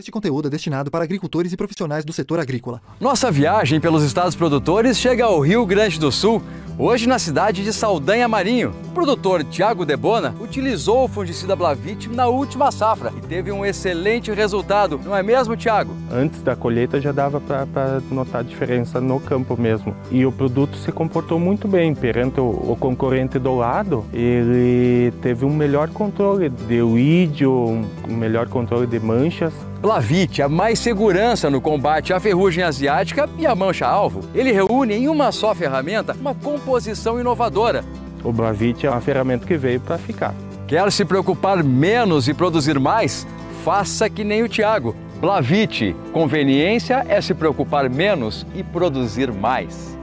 Este 0.00 0.10
conteúdo 0.10 0.48
é 0.48 0.50
destinado 0.50 0.90
para 0.90 1.04
agricultores 1.04 1.52
e 1.52 1.58
profissionais 1.58 2.06
do 2.06 2.12
setor 2.14 2.40
agrícola. 2.40 2.80
Nossa 2.98 3.30
viagem 3.30 3.78
pelos 3.78 4.02
estados 4.02 4.34
produtores 4.34 4.98
chega 4.98 5.26
ao 5.26 5.38
Rio 5.40 5.66
Grande 5.66 6.00
do 6.00 6.10
Sul, 6.10 6.42
hoje 6.78 7.06
na 7.06 7.18
cidade 7.18 7.62
de 7.62 7.70
Saldanha 7.70 8.26
Marinho. 8.26 8.72
O 8.88 8.92
produtor 8.92 9.44
Tiago 9.44 9.84
Debona 9.84 10.34
utilizou 10.40 11.04
o 11.04 11.08
fungicida 11.08 11.54
Blavit 11.54 12.08
na 12.08 12.28
última 12.28 12.72
safra 12.72 13.12
e 13.14 13.20
teve 13.20 13.52
um 13.52 13.62
excelente 13.62 14.32
resultado, 14.32 14.98
não 15.04 15.14
é 15.14 15.22
mesmo, 15.22 15.54
Tiago? 15.54 15.94
Antes 16.10 16.40
da 16.40 16.56
colheita 16.56 16.98
já 16.98 17.12
dava 17.12 17.38
para 17.38 18.00
notar 18.10 18.40
a 18.40 18.42
diferença 18.42 19.02
no 19.02 19.20
campo 19.20 19.54
mesmo. 19.60 19.94
E 20.10 20.24
o 20.24 20.32
produto 20.32 20.78
se 20.78 20.90
comportou 20.90 21.38
muito 21.38 21.68
bem 21.68 21.94
perante 21.94 22.40
o, 22.40 22.48
o 22.48 22.74
concorrente 22.74 23.38
do 23.38 23.54
lado. 23.54 24.06
Ele 24.14 25.12
teve 25.20 25.44
um 25.44 25.54
melhor 25.54 25.90
controle 25.90 26.48
de 26.48 26.80
weed, 26.80 27.44
um 27.44 27.84
melhor 28.08 28.48
controle 28.48 28.86
de 28.86 28.98
manchas 28.98 29.52
Blavit, 29.80 30.42
a 30.42 30.48
mais 30.48 30.78
segurança 30.78 31.48
no 31.48 31.58
combate 31.58 32.12
à 32.12 32.20
ferrugem 32.20 32.62
asiática 32.62 33.26
e 33.38 33.46
à 33.46 33.54
mancha-alvo. 33.54 34.20
Ele 34.34 34.52
reúne 34.52 34.94
em 34.94 35.08
uma 35.08 35.32
só 35.32 35.54
ferramenta 35.54 36.14
uma 36.20 36.34
composição 36.34 37.18
inovadora. 37.18 37.82
O 38.22 38.30
Blavit 38.30 38.86
é 38.86 38.90
uma 38.90 39.00
ferramenta 39.00 39.46
que 39.46 39.56
veio 39.56 39.80
para 39.80 39.96
ficar. 39.96 40.34
Quer 40.68 40.92
se 40.92 41.02
preocupar 41.02 41.64
menos 41.64 42.28
e 42.28 42.34
produzir 42.34 42.78
mais? 42.78 43.26
Faça 43.64 44.10
que 44.10 44.22
nem 44.22 44.42
o 44.42 44.48
Tiago. 44.48 44.94
Blavit, 45.18 45.96
conveniência 46.12 47.02
é 47.08 47.18
se 47.22 47.32
preocupar 47.32 47.88
menos 47.88 48.46
e 48.54 48.62
produzir 48.62 49.32
mais. 49.32 49.96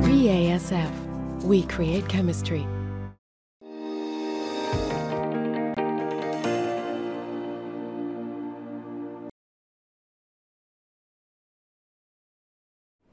BASF. 0.00 0.90
We 1.44 1.62
create 1.62 2.10
chemistry. 2.10 2.66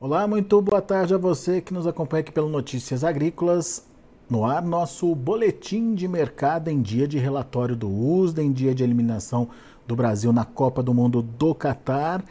Olá, 0.04 0.26
muito 0.26 0.60
boa 0.64 0.82
tarde 0.82 1.14
a 1.14 1.18
você 1.20 1.62
que 1.62 1.72
nos 1.72 1.86
acompanha 1.86 2.22
aqui 2.22 2.32
pelo 2.32 2.50
Notícias 2.50 3.04
Agrícolas. 3.04 3.86
No 4.28 4.44
ar, 4.44 4.64
nosso 4.64 5.14
boletim 5.14 5.94
de 5.94 6.08
mercado 6.08 6.70
em 6.70 6.82
dia 6.82 7.08
de 7.08 7.20
relatório 7.20 7.76
do 7.76 7.88
USDA, 7.88 8.42
em 8.42 8.52
dia 8.52 8.74
de 8.74 8.84
eliminação 8.84 9.50
do 9.86 9.96
Brasil 9.96 10.34
na 10.34 10.44
Copa 10.44 10.82
do 10.82 10.92
Mundo 10.92 11.22
do 11.22 11.54
Catar. 11.54 12.26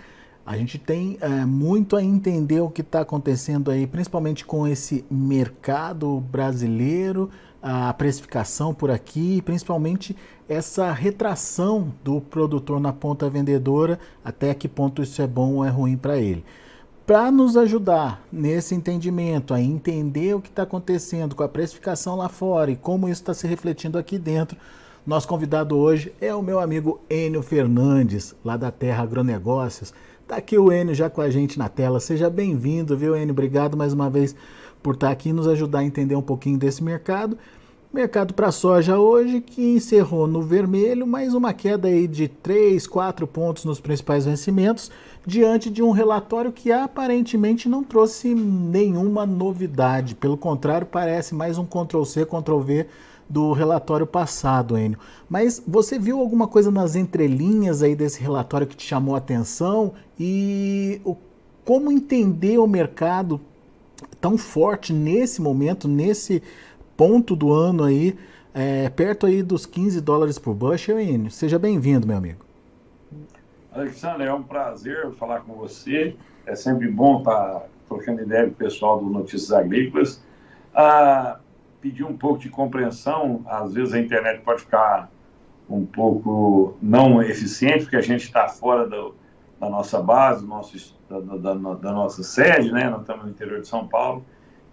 A 0.44 0.56
gente 0.56 0.78
tem 0.78 1.16
é, 1.20 1.28
muito 1.46 1.94
a 1.94 2.02
entender 2.02 2.58
o 2.58 2.68
que 2.68 2.80
está 2.80 3.02
acontecendo 3.02 3.70
aí, 3.70 3.86
principalmente 3.86 4.44
com 4.44 4.66
esse 4.66 5.04
mercado 5.08 6.18
brasileiro, 6.18 7.30
a 7.62 7.94
precificação 7.94 8.74
por 8.74 8.90
aqui, 8.90 9.40
principalmente 9.42 10.16
essa 10.48 10.90
retração 10.90 11.94
do 12.02 12.20
produtor 12.20 12.80
na 12.80 12.92
ponta 12.92 13.30
vendedora, 13.30 13.96
até 14.24 14.54
que 14.54 14.66
ponto 14.66 15.00
isso 15.00 15.22
é 15.22 15.26
bom 15.28 15.54
ou 15.54 15.64
é 15.64 15.68
ruim 15.68 15.96
para 15.96 16.18
ele 16.18 16.44
para 17.10 17.28
nos 17.28 17.56
ajudar 17.56 18.24
nesse 18.30 18.72
entendimento, 18.72 19.52
a 19.52 19.60
entender 19.60 20.32
o 20.32 20.40
que 20.40 20.48
está 20.48 20.62
acontecendo 20.62 21.34
com 21.34 21.42
a 21.42 21.48
precificação 21.48 22.14
lá 22.14 22.28
fora 22.28 22.70
e 22.70 22.76
como 22.76 23.08
isso 23.08 23.20
está 23.20 23.34
se 23.34 23.48
refletindo 23.48 23.98
aqui 23.98 24.16
dentro, 24.16 24.56
nosso 25.04 25.26
convidado 25.26 25.76
hoje 25.76 26.12
é 26.20 26.32
o 26.32 26.40
meu 26.40 26.60
amigo 26.60 27.00
Enio 27.10 27.42
Fernandes, 27.42 28.32
lá 28.44 28.56
da 28.56 28.70
Terra 28.70 29.02
Agronegócios. 29.02 29.92
Está 30.22 30.36
aqui 30.36 30.56
o 30.56 30.72
Enio 30.72 30.94
já 30.94 31.10
com 31.10 31.20
a 31.20 31.28
gente 31.28 31.58
na 31.58 31.68
tela. 31.68 31.98
Seja 31.98 32.30
bem-vindo, 32.30 32.96
viu, 32.96 33.16
Enio? 33.16 33.32
Obrigado 33.32 33.76
mais 33.76 33.92
uma 33.92 34.08
vez 34.08 34.36
por 34.80 34.94
estar 34.94 35.08
tá 35.08 35.12
aqui 35.12 35.30
e 35.30 35.32
nos 35.32 35.48
ajudar 35.48 35.80
a 35.80 35.84
entender 35.84 36.14
um 36.14 36.22
pouquinho 36.22 36.58
desse 36.58 36.80
mercado. 36.80 37.36
Mercado 37.92 38.34
para 38.34 38.52
soja 38.52 39.00
hoje 39.00 39.40
que 39.40 39.74
encerrou 39.74 40.28
no 40.28 40.42
vermelho, 40.42 41.04
mais 41.08 41.34
uma 41.34 41.52
queda 41.52 41.88
aí 41.88 42.06
de 42.06 42.28
3, 42.28 42.86
4 42.86 43.26
pontos 43.26 43.64
nos 43.64 43.80
principais 43.80 44.26
vencimentos 44.26 44.92
diante 45.26 45.70
de 45.70 45.82
um 45.82 45.90
relatório 45.90 46.52
que 46.52 46.72
aparentemente 46.72 47.68
não 47.68 47.84
trouxe 47.84 48.34
nenhuma 48.34 49.26
novidade. 49.26 50.14
Pelo 50.14 50.36
contrário, 50.36 50.86
parece 50.86 51.34
mais 51.34 51.58
um 51.58 51.64
Ctrl-C, 51.64 52.24
Ctrl-V 52.24 52.86
do 53.28 53.52
relatório 53.52 54.06
passado, 54.06 54.76
Enio. 54.76 54.98
Mas 55.28 55.62
você 55.66 55.98
viu 55.98 56.18
alguma 56.18 56.48
coisa 56.48 56.70
nas 56.70 56.96
entrelinhas 56.96 57.82
aí 57.82 57.94
desse 57.94 58.20
relatório 58.20 58.66
que 58.66 58.76
te 58.76 58.86
chamou 58.86 59.14
a 59.14 59.18
atenção? 59.18 59.92
E 60.18 61.00
o, 61.04 61.16
como 61.64 61.92
entender 61.92 62.58
o 62.58 62.66
mercado 62.66 63.40
tão 64.20 64.36
forte 64.36 64.92
nesse 64.92 65.40
momento, 65.40 65.86
nesse 65.86 66.42
ponto 66.96 67.36
do 67.36 67.52
ano 67.52 67.84
aí, 67.84 68.16
é, 68.52 68.88
perto 68.88 69.26
aí 69.26 69.42
dos 69.42 69.64
15 69.64 70.00
dólares 70.00 70.38
por 70.38 70.54
bushel, 70.54 70.98
Enio? 70.98 71.30
Seja 71.30 71.58
bem-vindo, 71.58 72.06
meu 72.06 72.16
amigo. 72.16 72.49
Alexandre, 73.72 74.26
é 74.26 74.34
um 74.34 74.42
prazer 74.42 75.12
falar 75.12 75.40
com 75.40 75.54
você. 75.54 76.16
É 76.44 76.56
sempre 76.56 76.88
bom 76.88 77.18
estar 77.18 77.66
trocando 77.88 78.22
ideia 78.22 78.46
com 78.46 78.52
o 78.52 78.54
pessoal 78.54 78.98
do 78.98 79.08
Notícias 79.08 79.52
Agrícolas. 79.52 80.22
Ah, 80.74 81.38
pedir 81.80 82.04
um 82.04 82.16
pouco 82.16 82.40
de 82.40 82.48
compreensão, 82.48 83.42
às 83.46 83.72
vezes 83.72 83.94
a 83.94 83.98
internet 83.98 84.42
pode 84.42 84.62
ficar 84.62 85.08
um 85.68 85.86
pouco 85.86 86.76
não 86.82 87.22
eficiente, 87.22 87.84
porque 87.84 87.96
a 87.96 88.00
gente 88.00 88.24
está 88.24 88.48
fora 88.48 88.88
do, 88.88 89.14
da 89.60 89.70
nossa 89.70 90.02
base, 90.02 90.44
da, 91.08 91.20
da, 91.20 91.54
da, 91.54 91.92
nossa 91.92 92.24
sede, 92.24 92.72
né? 92.72 92.90
Nós 92.90 93.02
estamos 93.02 93.24
no 93.24 93.30
interior 93.30 93.60
de 93.60 93.68
São 93.68 93.86
Paulo, 93.86 94.24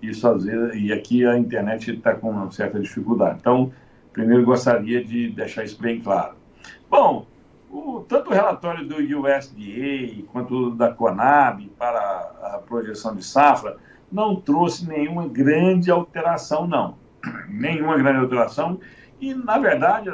isso 0.01 0.27
às 0.27 0.43
vezes, 0.43 0.81
e 0.81 0.91
aqui 0.91 1.23
a 1.23 1.37
internet 1.37 1.91
está 1.91 2.15
com 2.15 2.31
uma 2.31 2.49
certa 2.51 2.79
dificuldade. 2.79 3.37
Então, 3.41 3.71
primeiro 4.11 4.43
gostaria 4.43 5.03
de 5.03 5.29
deixar 5.29 5.63
isso 5.63 5.79
bem 5.79 6.01
claro. 6.01 6.35
Bom, 6.89 7.27
o, 7.69 8.05
tanto 8.07 8.29
o 8.29 8.33
relatório 8.33 8.87
do 8.87 8.95
USDA 8.95 10.23
quanto 10.31 10.71
da 10.71 10.93
Conab 10.93 11.67
para 11.77 12.31
a 12.41 12.61
projeção 12.65 13.15
de 13.15 13.23
safra 13.23 13.77
não 14.11 14.35
trouxe 14.39 14.87
nenhuma 14.87 15.27
grande 15.27 15.91
alteração, 15.91 16.67
não. 16.67 16.97
nenhuma 17.49 17.97
grande 17.97 18.19
alteração. 18.19 18.79
E, 19.19 19.33
na 19.33 19.57
verdade, 19.57 20.09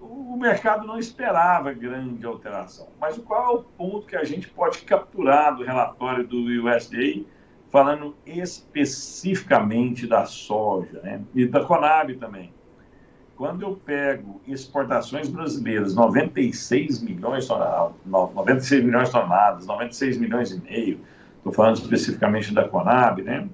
o 0.00 0.36
mercado 0.36 0.86
não 0.86 0.98
esperava 0.98 1.72
grande 1.72 2.24
alteração. 2.24 2.88
Mas 2.98 3.18
qual 3.18 3.44
é 3.44 3.58
o 3.58 3.62
ponto 3.62 4.06
que 4.06 4.16
a 4.16 4.24
gente 4.24 4.48
pode 4.48 4.78
capturar 4.82 5.56
do 5.56 5.64
relatório 5.64 6.26
do 6.26 6.38
USDA, 6.38 7.24
falando 7.70 8.16
especificamente 8.24 10.06
da 10.06 10.24
soja, 10.24 11.00
né? 11.02 11.20
E 11.34 11.46
da 11.46 11.62
Conab 11.64 12.14
também 12.14 12.52
quando 13.40 13.62
eu 13.62 13.74
pego 13.74 14.38
exportações 14.46 15.30
brasileiras, 15.30 15.94
96 15.94 17.00
milhões, 17.00 17.48
96 17.48 18.84
milhões 18.84 19.06
de 19.06 19.12
toneladas, 19.12 19.66
96 19.66 20.18
milhões 20.18 20.50
e 20.50 20.60
meio, 20.60 21.00
estou 21.38 21.50
falando 21.50 21.76
especificamente 21.76 22.52
da 22.52 22.68
Conab, 22.68 23.22
né? 23.22 23.48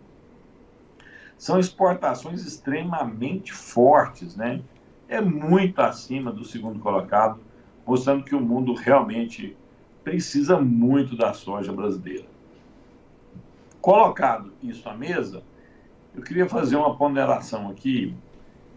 São 1.39 1.61
exportações 1.61 2.45
extremamente 2.45 3.53
fortes, 3.53 4.35
né? 4.35 4.61
É 5.09 5.21
muito 5.21 5.81
acima 5.81 6.33
do 6.33 6.45
segundo 6.45 6.81
colocado, 6.81 7.39
mostrando 7.87 8.25
que 8.25 8.35
o 8.35 8.41
mundo 8.41 8.75
realmente 8.75 9.57
precisa 10.03 10.61
muito 10.61 11.17
da 11.17 11.33
soja 11.33 11.73
brasileira. 11.73 12.27
Colocado 13.81 14.53
isso 14.61 14.89
à 14.89 14.95
mesa, 14.97 15.45
eu 16.13 16.23
queria 16.23 16.49
fazer 16.49 16.75
uma 16.75 16.97
ponderação 16.97 17.71
aqui 17.71 18.13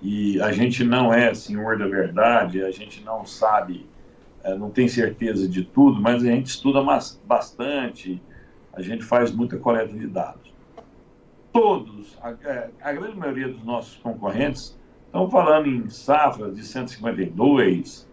e 0.01 0.41
a 0.41 0.51
gente 0.51 0.83
não 0.83 1.13
é 1.13 1.33
senhor 1.33 1.77
da 1.77 1.87
verdade, 1.87 2.63
a 2.63 2.71
gente 2.71 3.03
não 3.03 3.25
sabe, 3.25 3.85
eh, 4.43 4.55
não 4.55 4.69
tem 4.69 4.87
certeza 4.87 5.47
de 5.47 5.63
tudo, 5.63 6.01
mas 6.01 6.23
a 6.23 6.27
gente 6.27 6.47
estuda 6.47 6.79
bastante, 7.25 8.21
a 8.73 8.81
gente 8.81 9.03
faz 9.03 9.31
muita 9.31 9.57
coleta 9.57 9.93
de 9.93 10.07
dados. 10.07 10.53
Todos, 11.51 12.17
a, 12.21 12.31
eh, 12.31 12.69
a 12.81 12.93
grande 12.93 13.17
maioria 13.17 13.49
dos 13.49 13.63
nossos 13.63 13.97
concorrentes 13.97 14.79
estão 15.05 15.29
falando 15.29 15.67
em 15.67 15.89
safras 15.89 16.55
de 16.55 16.63
152, 16.63 18.07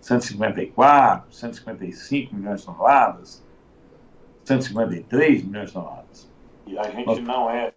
154, 0.00 1.32
155 1.32 2.34
milhões 2.34 2.60
de 2.60 2.66
toneladas, 2.66 3.46
153 4.44 5.44
milhões 5.44 5.68
de 5.68 5.72
toneladas. 5.72 6.30
E 6.66 6.78
a 6.78 6.90
gente 6.90 7.20
não 7.22 7.48
é. 7.48 7.72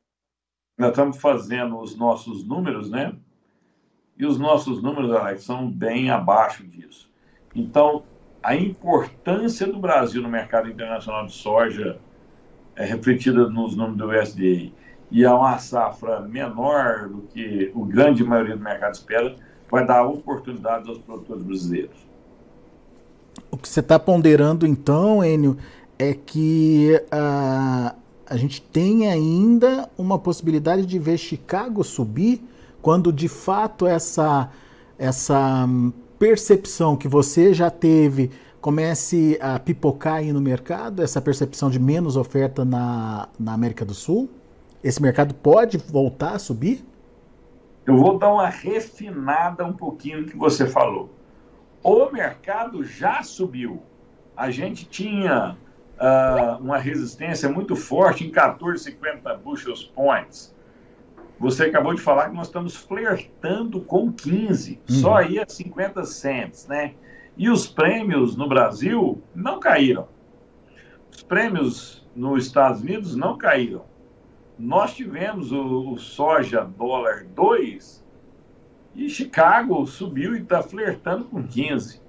Nós 0.78 0.90
estamos 0.90 1.18
fazendo 1.22 1.80
os 1.80 1.96
nossos 1.96 2.46
números, 2.46 2.90
né? 2.90 3.16
E 4.18 4.26
os 4.26 4.38
nossos 4.38 4.82
números, 4.82 5.12
Alex, 5.12 5.44
são 5.44 5.70
bem 5.70 6.10
abaixo 6.10 6.66
disso. 6.66 7.10
Então, 7.56 8.04
a 8.42 8.56
importância 8.56 9.66
do 9.66 9.80
Brasil 9.80 10.22
no 10.22 10.30
mercado 10.30 10.70
internacional 10.70 11.26
de 11.26 11.34
soja 11.34 11.98
é 12.76 12.86
refletida 12.86 13.50
nos 13.50 13.76
números 13.76 13.98
do 13.98 14.10
USDA 14.10 14.72
e 15.12 15.26
há 15.26 15.36
uma 15.36 15.58
safra 15.60 16.22
menor 16.22 17.08
do 17.08 17.22
que 17.22 17.72
o 17.74 17.86
grande 17.86 18.24
maioria 18.24 18.58
do 18.58 18.64
mercado 18.64 18.96
espera, 18.96 19.36
vai 19.70 19.86
dar 19.86 20.04
oportunidades 20.04 20.90
aos 20.90 20.98
produtores 20.98 21.44
brasileiros. 21.44 21.98
O 23.50 23.58
que 23.58 23.68
você 23.68 23.80
está 23.80 24.00
ponderando 24.00 24.66
então, 24.66 25.24
Enio, 25.24 25.58
é 25.98 26.14
que 26.14 27.00
a, 27.12 27.96
a 28.28 28.38
gente 28.38 28.62
tem 28.62 29.10
ainda 29.10 29.90
uma 29.98 30.18
possibilidade 30.18 30.86
de 30.86 30.98
ver 30.98 31.18
Chicago 31.18 31.84
subir 31.84 32.44
quando 32.84 33.14
de 33.14 33.30
fato 33.30 33.88
essa, 33.88 34.50
essa 35.00 35.66
hum, 35.66 35.94
percepção 36.20 36.98
que 36.98 37.08
você 37.08 37.54
já 37.54 37.72
teve 37.72 38.30
comece 38.60 39.40
a 39.42 39.58
pipocar 39.58 40.16
aí 40.16 40.34
no 40.34 40.42
mercado, 40.42 41.02
essa 41.02 41.22
percepção 41.22 41.70
de 41.70 41.80
menos 41.80 42.18
oferta 42.18 42.64
na, 42.64 43.30
na 43.40 43.54
América 43.54 43.86
do 43.86 43.94
Sul? 43.94 44.30
Esse 44.84 45.02
mercado 45.02 45.34
pode 45.34 45.78
voltar 45.78 46.32
a 46.32 46.40
subir? 46.40 46.86
Eu 47.86 47.98
vou 47.98 48.18
dar 48.18 48.34
uma 48.34 48.50
refinada 48.50 49.66
um 49.66 49.74
pouquinho 49.74 50.22
no 50.22 50.28
que 50.28 50.38
você 50.38 50.68
falou. 50.68 51.10
O 51.82 52.10
mercado 52.12 52.84
já 52.84 53.24
subiu. 53.24 53.82
A 54.36 54.52
gente 54.52 54.86
tinha 54.86 55.58
uh, 55.98 56.62
uma 56.62 56.78
resistência 56.78 57.48
muito 57.50 57.76
forte 57.76 58.26
em 58.26 58.32
14,50 58.32 59.38
bushels 59.38 59.84
points. 59.96 60.53
Você 61.40 61.66
acabou 61.66 61.94
de 61.94 62.02
falar 62.02 62.30
que 62.30 62.36
nós 62.36 62.48
estamos 62.48 62.76
flertando 62.76 63.82
com 63.82 64.12
15, 64.12 64.80
uhum. 64.90 64.96
só 64.96 65.16
aí 65.16 65.40
a 65.40 65.46
50 65.48 66.06
cents, 66.06 66.68
né? 66.68 66.94
E 67.36 67.50
os 67.50 67.68
prêmios 67.68 68.36
no 68.36 68.48
Brasil 68.48 69.22
não 69.36 69.60
caíram. 69.60 70.08
Os 71.12 71.24
prêmios 71.24 72.08
nos 72.16 72.46
Estados 72.46 72.82
Unidos 72.82 73.16
não 73.16 73.38
caíram. 73.38 73.86
Nós 74.58 74.94
tivemos 74.94 75.52
o, 75.52 75.94
o 75.94 75.98
soja 75.98 76.64
dólar 76.64 77.26
2 77.36 78.04
e 78.96 79.10
Chicago 79.10 79.86
subiu 79.88 80.36
e 80.36 80.42
está 80.42 80.62
flertando 80.62 81.26
com 81.26 81.44
15. 81.44 82.02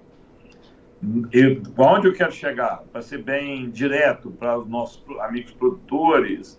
Eu, 1.32 1.62
onde 1.76 2.08
eu 2.08 2.12
quero 2.12 2.32
chegar? 2.32 2.82
Para 2.92 3.02
ser 3.02 3.22
bem 3.22 3.70
direto 3.70 4.30
para 4.30 4.58
os 4.58 4.68
nossos 4.68 5.02
amigos 5.20 5.52
produtores, 5.52 6.58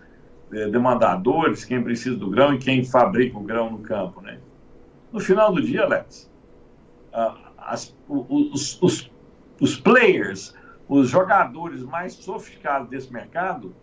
demandadores, 0.71 1.65
quem 1.65 1.83
precisa 1.83 2.15
do 2.15 2.29
grão 2.29 2.53
e 2.53 2.57
quem 2.57 2.83
fabrica 2.83 3.37
o 3.37 3.43
grão 3.43 3.71
no 3.71 3.79
campo. 3.79 4.21
Né? 4.21 4.39
No 5.11 5.19
final 5.19 5.53
do 5.53 5.61
dia, 5.61 5.83
Alex, 5.83 6.31
as, 7.57 7.95
os, 8.07 8.81
os, 8.81 9.11
os 9.59 9.79
players, 9.79 10.53
os 10.87 11.09
jogadores 11.09 11.83
mais 11.83 12.13
sofisticados 12.13 12.89
desse 12.89 13.11
mercado, 13.11 13.75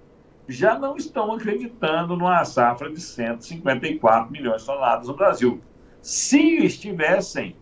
já 0.49 0.79
não 0.79 0.97
estão 0.97 1.33
acreditando 1.33 2.17
numa 2.17 2.45
safra 2.45 2.91
de 2.91 3.01
154 3.01 4.31
milhões 4.31 4.63
de 4.63 4.67
toneladas 4.67 5.09
no 5.09 5.15
Brasil. 5.15 5.61
Se 6.01 6.65
estivessem, 6.65 7.57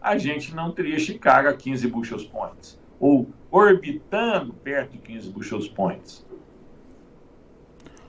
a 0.00 0.18
gente 0.18 0.54
não 0.54 0.72
teria 0.72 0.98
Chicago 0.98 1.48
a 1.48 1.54
15 1.54 1.86
bushels 1.88 2.24
points, 2.24 2.78
ou 2.98 3.28
orbitando 3.50 4.52
perto 4.52 4.92
de 4.92 4.98
15 4.98 5.30
bushels 5.30 5.68
points. 5.68 6.25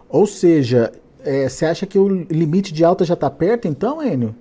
Ou 0.09 0.25
seja, 0.25 0.91
é, 1.23 1.49
você 1.49 1.65
acha 1.65 1.85
que 1.85 1.99
o 1.99 2.07
limite 2.07 2.73
de 2.73 2.83
alta 2.83 3.03
já 3.03 3.13
está 3.13 3.29
perto, 3.29 3.67
então, 3.67 4.01
Enio? 4.01 4.35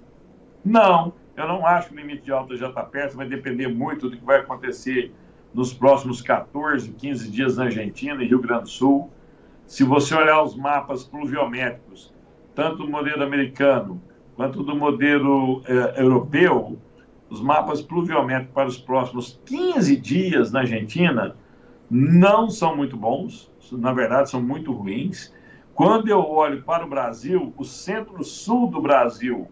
Não, 0.65 1.13
eu 1.37 1.47
não 1.47 1.67
acho 1.67 1.89
que 1.89 1.95
o 1.95 1.99
limite 1.99 2.23
de 2.23 2.33
alta 2.33 2.57
já 2.57 2.69
está 2.69 2.83
perto, 2.83 3.17
vai 3.17 3.29
depender 3.29 3.69
muito 3.69 4.09
do 4.09 4.17
que 4.17 4.25
vai 4.25 4.41
acontecer 4.41 5.13
nos 5.53 5.73
próximos 5.73 6.21
14, 6.21 6.91
15 6.91 7.31
dias 7.31 7.57
na 7.57 7.65
Argentina 7.65 8.23
e 8.23 8.29
Rio 8.29 8.41
Grande 8.41 8.65
do 8.65 8.69
Sul. 8.69 9.11
Se 9.67 9.83
você 9.85 10.15
olhar 10.15 10.43
os 10.43 10.55
mapas 10.55 11.03
pluviométricos, 11.03 12.13
tanto 12.55 12.79
do 12.79 12.91
modelo 12.91 13.23
americano 13.23 14.01
quanto 14.37 14.63
do 14.63 14.77
modelo 14.77 15.63
eh, 15.67 15.95
europeu, 16.03 16.79
os 17.29 17.41
mapas 17.41 17.83
pluviométricos 17.83 18.55
para 18.55 18.69
os 18.69 18.79
próximos 18.79 19.41
15 19.47 19.97
dias 19.97 20.53
na 20.53 20.61
Argentina 20.61 21.37
não 21.91 22.49
são 22.51 22.77
muito 22.77 22.97
bons, 22.97 23.51
na 23.73 23.93
verdade 23.93 24.31
são 24.31 24.43
muito 24.43 24.73
ruins. 24.73 25.33
Quando 25.77 26.09
eu 26.09 26.27
olho 26.27 26.63
para 26.63 26.87
o 26.87 26.89
Brasil, 26.89 27.53
o 27.55 27.63
centro-sul 27.63 28.67
do 28.71 28.81
Brasil, 28.81 29.47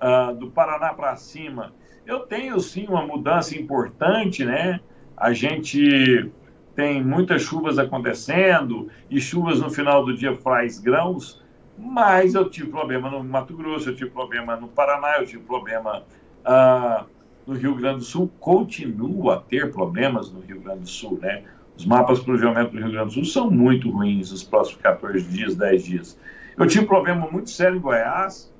uh, 0.00 0.34
do 0.34 0.50
Paraná 0.50 0.94
para 0.94 1.14
cima, 1.16 1.74
eu 2.06 2.20
tenho 2.20 2.58
sim 2.60 2.86
uma 2.88 3.06
mudança 3.06 3.54
importante, 3.54 4.42
né? 4.42 4.80
A 5.14 5.34
gente 5.34 6.32
tem 6.74 7.04
muitas 7.04 7.42
chuvas 7.42 7.78
acontecendo 7.78 8.88
e 9.10 9.20
chuvas 9.20 9.60
no 9.60 9.68
final 9.68 10.02
do 10.02 10.16
dia 10.16 10.34
faz 10.34 10.78
grãos, 10.78 11.44
mas 11.76 12.34
eu 12.34 12.48
tive 12.48 12.70
problema 12.70 13.10
no 13.10 13.22
Mato 13.22 13.54
Grosso, 13.54 13.90
eu 13.90 13.94
tive 13.94 14.10
problema 14.10 14.56
no 14.56 14.68
Paraná, 14.68 15.18
eu 15.18 15.26
tive 15.26 15.42
problema 15.42 16.04
uh, 16.46 17.04
no 17.46 17.52
Rio 17.52 17.74
Grande 17.74 17.98
do 17.98 18.04
Sul, 18.04 18.32
continuo 18.40 19.30
a 19.30 19.42
ter 19.42 19.70
problemas 19.70 20.32
no 20.32 20.40
Rio 20.40 20.58
Grande 20.58 20.80
do 20.80 20.88
Sul, 20.88 21.18
né? 21.20 21.44
Os 21.76 21.84
mapas 21.84 22.20
pluviométricos 22.20 22.80
do 22.80 22.86
Rio 22.86 22.92
Grande 22.92 23.08
do 23.08 23.12
Sul 23.12 23.24
são 23.24 23.50
muito 23.50 23.90
ruins 23.90 24.30
nos 24.30 24.42
próximos 24.42 24.80
14 24.80 25.22
dias, 25.28 25.54
10 25.54 25.84
dias. 25.84 26.20
Eu 26.56 26.66
tive 26.66 26.86
problema 26.86 27.30
muito 27.30 27.50
sério 27.50 27.76
em 27.76 27.80
Goiás 27.80 28.52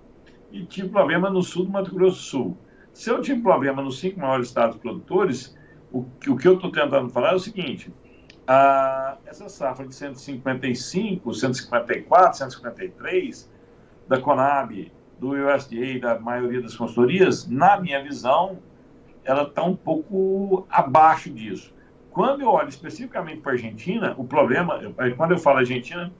e 0.53 0.65
tive 0.65 0.91
problema 0.91 1.31
no 1.31 1.43
sul 1.43 1.65
do 1.65 1.71
Mato 1.71 1.95
Grosso 1.95 2.17
do 2.17 2.23
Sul. 2.23 2.59
Se 2.93 3.11
eu 3.11 3.21
tive 3.21 3.41
problema 3.43 3.83
nos 3.83 3.99
cinco 3.99 4.21
maiores 4.21 4.49
estados 4.49 4.77
produtores, 4.77 5.57
o, 5.91 6.01
o 6.29 6.37
que 6.37 6.47
eu 6.47 6.55
estou 6.55 6.71
tentando 6.71 7.09
falar 7.09 7.33
é 7.33 7.35
o 7.35 7.39
seguinte: 7.39 7.93
a, 8.47 9.17
essa 9.27 9.49
safra 9.49 9.87
de 9.87 9.95
155, 9.95 11.33
154, 11.33 12.39
153 12.39 13.51
da 14.09 14.21
Conab, 14.21 14.93
do 15.19 15.31
USDA, 15.31 15.99
da 16.01 16.21
maioria 16.21 16.61
das 16.61 16.77
consultorias, 16.77 17.49
na 17.49 17.81
minha 17.81 18.03
visão, 18.03 18.59
ela 19.25 19.43
está 19.43 19.62
um 19.62 19.75
pouco 19.75 20.67
abaixo 20.71 21.31
disso. 21.31 21.75
Quando 22.17 22.41
eu 22.41 22.49
olho 22.49 22.71
especificamente 22.71 23.43
para 23.43 23.53
a 23.53 23.55
Argentina, 23.57 24.15
o 24.17 24.25
problema, 24.25 24.81
quando 25.19 25.33
eu 25.33 25.39
falo 25.39 25.59
Argentina, 25.59 26.11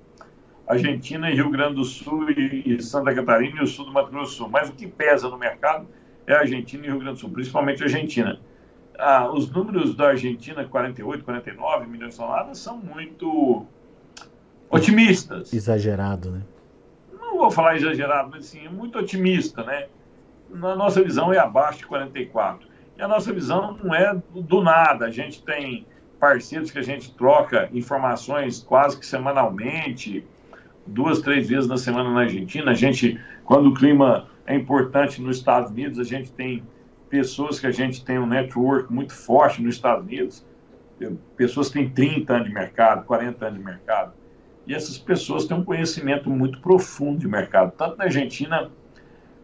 Argentina 0.69 1.31
e 1.31 1.35
Rio 1.35 1.49
Grande 1.49 1.77
do 1.77 1.87
Sul 1.87 2.29
e, 2.31 2.83
Santa 2.83 3.15
Catarina 3.15 3.61
e 3.61 3.65
o 3.65 3.67
sul 3.67 3.87
do 3.87 3.95
Mato 3.95 4.11
Grosso 4.11 4.33
do 4.33 4.37
Sul. 4.37 4.49
Mas 4.51 4.69
o 4.69 4.75
que 4.75 4.87
pesa 4.87 5.27
no 5.31 5.39
mercado 5.39 5.87
é 6.27 6.35
a 6.35 6.41
Argentina 6.41 6.85
e 6.85 6.91
Rio 6.91 6.99
Grande 6.99 7.15
do 7.15 7.21
Sul, 7.21 7.31
principalmente 7.31 7.83
a 7.83 7.87
Argentina. 7.87 8.39
Ah, 8.99 9.33
os 9.33 9.51
números 9.51 9.95
da 9.95 10.09
Argentina, 10.09 10.67
48, 10.67 11.25
49 11.25 11.87
milhões 11.87 12.11
de 12.11 12.19
toneladas, 12.19 12.59
são 12.59 12.77
muito 12.77 13.65
otimistas. 14.69 15.51
Exagerado, 15.51 16.31
né? 16.31 16.43
Não 17.19 17.39
vou 17.39 17.51
falar 17.51 17.75
exagerado, 17.75 18.29
mas 18.33 18.45
sim, 18.45 18.67
é 18.67 18.69
muito 18.69 18.99
otimista, 18.99 19.65
né? 19.65 19.87
Na 20.51 20.77
nossa 20.77 21.03
visão 21.03 21.33
é 21.33 21.39
abaixo 21.39 21.79
de 21.79 21.87
44. 21.87 22.76
E 22.99 23.03
a 23.03 23.09
nossa 23.09 23.33
visão 23.33 23.77
não 23.83 23.95
é 23.95 24.17
do 24.35 24.63
nada. 24.63 25.07
A 25.07 25.11
gente 25.11 25.43
tem 25.43 25.87
parceiros 26.19 26.71
que 26.71 26.79
a 26.79 26.83
gente 26.83 27.13
troca 27.15 27.69
informações 27.73 28.63
quase 28.63 28.99
que 28.99 29.05
semanalmente, 29.05 30.25
duas, 30.87 31.21
três 31.21 31.49
vezes 31.49 31.69
na 31.69 31.77
semana 31.77 32.11
na 32.11 32.21
Argentina. 32.21 32.71
A 32.71 32.75
gente, 32.75 33.21
quando 33.45 33.69
o 33.69 33.75
clima 33.75 34.29
é 34.47 34.55
importante 34.55 35.21
nos 35.21 35.39
Estados 35.39 35.71
Unidos, 35.71 35.99
a 35.99 36.05
gente 36.05 36.33
tem 36.33 36.63
pessoas 37.11 37.61
que 37.61 37.67
a 37.67 37.71
gente 37.71 38.05
tem 38.05 38.19
um 38.19 38.27
network 38.27 38.93
muito 38.93 39.13
forte 39.13 39.63
nos 39.63 39.75
Estados 39.75 40.05
Unidos, 40.05 40.45
pessoas 41.37 41.69
que 41.69 41.75
têm 41.75 41.91
30 41.91 42.35
anos 42.35 42.49
de 42.49 42.55
mercado, 42.55 43.05
40 43.05 43.47
anos 43.47 43.59
de 43.59 43.65
mercado. 43.65 44.13
E 44.67 44.75
essas 44.75 44.99
pessoas 44.99 45.45
têm 45.45 45.57
um 45.57 45.65
conhecimento 45.65 46.29
muito 46.29 46.61
profundo 46.61 47.19
de 47.19 47.29
mercado, 47.29 47.73
tanto 47.77 47.97
na 47.99 48.05
Argentina 48.05 48.71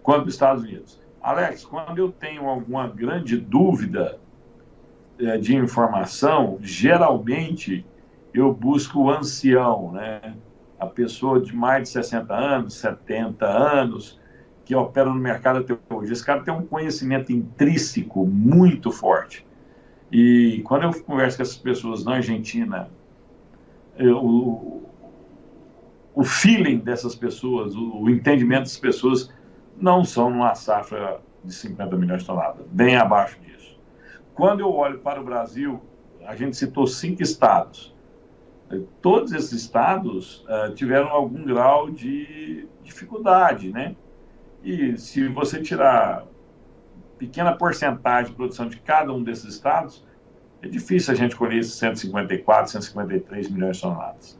quanto 0.02 0.24
nos 0.24 0.34
Estados 0.34 0.64
Unidos. 0.64 1.01
Alex, 1.22 1.64
quando 1.64 1.98
eu 1.98 2.10
tenho 2.10 2.48
alguma 2.48 2.88
grande 2.88 3.36
dúvida 3.36 4.18
é, 5.18 5.38
de 5.38 5.54
informação, 5.54 6.58
geralmente 6.60 7.86
eu 8.34 8.52
busco 8.52 9.02
o 9.02 9.10
ancião, 9.10 9.92
né? 9.92 10.34
a 10.82 10.86
pessoa 10.86 11.40
de 11.40 11.54
mais 11.54 11.84
de 11.84 11.88
60 11.90 12.34
anos, 12.34 12.74
70 12.74 13.46
anos, 13.46 14.20
que 14.64 14.74
opera 14.74 15.08
no 15.08 15.14
mercado 15.14 15.60
até 15.60 15.78
hoje. 15.94 16.12
Esse 16.12 16.24
cara 16.24 16.42
tem 16.42 16.52
um 16.52 16.66
conhecimento 16.66 17.32
intrínseco 17.32 18.26
muito 18.26 18.90
forte. 18.90 19.46
E 20.10 20.60
quando 20.64 20.82
eu 20.82 21.02
converso 21.02 21.36
com 21.36 21.42
essas 21.42 21.56
pessoas 21.56 22.04
na 22.04 22.16
Argentina, 22.16 22.90
eu, 23.96 24.18
o, 24.18 24.82
o 26.14 26.24
feeling 26.24 26.78
dessas 26.78 27.14
pessoas, 27.14 27.76
o, 27.76 28.02
o 28.02 28.10
entendimento 28.10 28.62
dessas 28.62 28.78
pessoas 28.78 29.32
não 29.76 30.04
são 30.04 30.30
numa 30.30 30.54
safra 30.54 31.20
de 31.44 31.52
50 31.52 31.96
milhões 31.96 32.20
de 32.20 32.26
toneladas, 32.26 32.66
bem 32.68 32.96
abaixo 32.96 33.38
disso. 33.40 33.78
Quando 34.34 34.60
eu 34.60 34.72
olho 34.72 34.98
para 34.98 35.20
o 35.20 35.24
Brasil, 35.24 35.80
a 36.26 36.36
gente 36.36 36.56
citou 36.56 36.86
cinco 36.86 37.22
estados. 37.22 37.92
Todos 39.02 39.32
esses 39.32 39.52
estados 39.52 40.46
uh, 40.48 40.74
tiveram 40.74 41.08
algum 41.08 41.44
grau 41.44 41.90
de 41.90 42.66
dificuldade, 42.82 43.70
né? 43.70 43.94
E 44.64 44.96
se 44.96 45.28
você 45.28 45.60
tirar 45.60 46.24
pequena 47.18 47.52
porcentagem 47.52 48.30
de 48.30 48.36
produção 48.36 48.68
de 48.68 48.78
cada 48.78 49.12
um 49.12 49.22
desses 49.22 49.54
estados, 49.54 50.04
é 50.62 50.68
difícil 50.68 51.12
a 51.12 51.16
gente 51.16 51.36
colher 51.36 51.58
esses 51.58 51.74
154, 51.74 52.72
153 52.72 53.50
milhões 53.50 53.76
de 53.76 53.82
toneladas. 53.82 54.38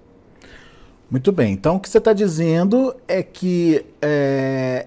Muito 1.11 1.31
bem. 1.31 1.53
Então, 1.53 1.77
o 1.77 1.81
que 1.81 1.91
você 1.91 1.99
está 1.99 2.15
dizendo 2.15 2.97
é 3.07 3.23
que 3.23 3.85
é, 4.01 4.87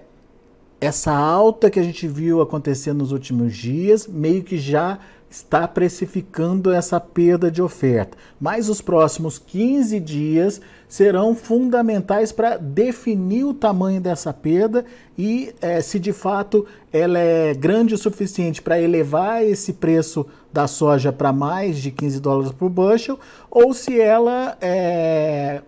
essa 0.80 1.12
alta 1.12 1.70
que 1.70 1.80
a 1.80 1.82
gente 1.82 2.06
viu 2.06 2.40
acontecer 2.40 2.92
nos 2.92 3.12
últimos 3.12 3.56
dias 3.56 4.06
meio 4.06 4.42
que 4.42 4.58
já 4.58 4.98
está 5.28 5.66
precificando 5.66 6.72
essa 6.72 7.00
perda 7.00 7.50
de 7.50 7.60
oferta. 7.60 8.16
Mas 8.40 8.68
os 8.68 8.80
próximos 8.80 9.38
15 9.38 9.98
dias 10.00 10.60
serão 10.88 11.34
fundamentais 11.34 12.30
para 12.30 12.56
definir 12.56 13.44
o 13.44 13.52
tamanho 13.52 14.00
dessa 14.00 14.32
perda 14.32 14.84
e 15.18 15.52
é, 15.60 15.80
se 15.80 15.98
de 15.98 16.12
fato 16.12 16.64
ela 16.92 17.18
é 17.18 17.52
grande 17.54 17.92
o 17.92 17.98
suficiente 17.98 18.62
para 18.62 18.80
elevar 18.80 19.44
esse 19.44 19.72
preço 19.72 20.24
da 20.52 20.68
soja 20.68 21.12
para 21.12 21.32
mais 21.32 21.78
de 21.78 21.90
15 21.90 22.20
dólares 22.20 22.52
por 22.52 22.70
bushel 22.70 23.18
ou 23.50 23.74
se 23.74 24.00
ela 24.00 24.56
é, 24.60 25.60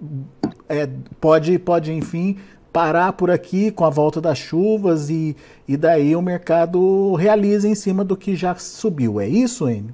é, 0.69 0.89
pode, 1.21 1.59
pode, 1.59 1.93
enfim, 1.93 2.39
parar 2.79 3.13
por 3.15 3.29
aqui 3.29 3.73
com 3.73 3.85
a 3.85 3.91
volta 3.91 4.21
das 4.21 4.39
chuvas 4.39 5.11
e, 5.11 5.37
e 5.67 5.77
daí 5.77 6.15
o 6.15 6.23
mercado 6.23 7.13
realiza 7.17 7.69
em 7.69 7.75
cima 7.75 8.05
do 8.05 8.17
que 8.17 8.37
já 8.37 8.55
subiu. 8.55 9.21
É 9.21 9.27
isso, 9.27 9.69
Enio? 9.69 9.93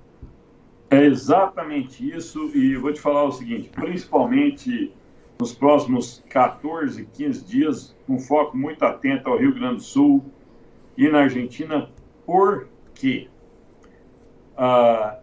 É 0.91 1.03
exatamente 1.03 2.07
isso, 2.15 2.51
e 2.55 2.77
vou 2.77 2.93
te 2.93 3.01
falar 3.01 3.25
o 3.25 3.33
seguinte: 3.33 3.71
principalmente 3.71 4.93
nos 5.41 5.55
próximos 5.55 6.23
14, 6.29 7.09
15 7.11 7.45
dias, 7.47 7.97
um 8.07 8.19
foco 8.19 8.55
muito 8.55 8.83
atento 8.85 9.31
ao 9.31 9.39
Rio 9.39 9.55
Grande 9.55 9.77
do 9.77 9.83
Sul 9.83 10.23
e 10.95 11.09
na 11.09 11.21
Argentina, 11.21 11.89
por 12.27 12.69
quê? 12.95 13.29
Ah, 14.59 15.21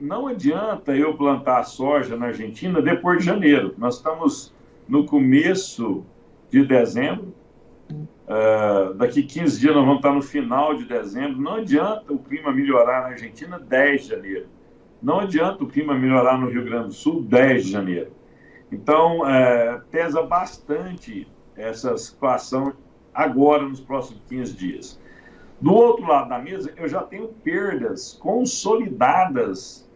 não 0.00 0.26
adianta 0.26 0.96
eu 0.96 1.16
plantar 1.16 1.62
soja 1.62 2.16
na 2.16 2.26
Argentina 2.26 2.82
depois 2.82 3.20
de 3.20 3.26
janeiro. 3.26 3.72
Nós 3.78 3.98
estamos 3.98 4.52
no 4.88 5.06
começo 5.06 6.04
de 6.52 6.66
dezembro. 6.66 7.34
Uh, 7.90 8.94
daqui 8.94 9.22
15 9.22 9.58
dias 9.58 9.74
nós 9.74 9.84
vamos 9.84 9.98
estar 9.98 10.12
no 10.12 10.22
final 10.22 10.74
de 10.74 10.84
dezembro. 10.84 11.40
Não 11.40 11.54
adianta 11.54 12.12
o 12.12 12.18
clima 12.18 12.52
melhorar 12.52 13.02
na 13.02 13.08
Argentina 13.08 13.58
10 13.58 14.02
de 14.02 14.08
janeiro. 14.08 14.46
Não 15.02 15.20
adianta 15.20 15.64
o 15.64 15.66
clima 15.66 15.94
melhorar 15.94 16.38
no 16.38 16.48
Rio 16.48 16.64
Grande 16.64 16.88
do 16.88 16.92
Sul 16.92 17.22
10 17.22 17.64
de 17.64 17.70
janeiro. 17.72 18.12
Então, 18.70 19.20
uh, 19.20 19.80
pesa 19.90 20.22
bastante 20.22 21.26
essa 21.56 21.96
situação 21.96 22.74
agora, 23.14 23.62
nos 23.62 23.80
próximos 23.80 24.22
15 24.28 24.52
dias. 24.54 25.00
Do 25.60 25.72
outro 25.72 26.06
lado 26.06 26.28
da 26.28 26.38
mesa, 26.38 26.72
eu 26.76 26.88
já 26.88 27.02
tenho 27.02 27.28
perdas 27.28 28.14
consolidadas 28.14 29.88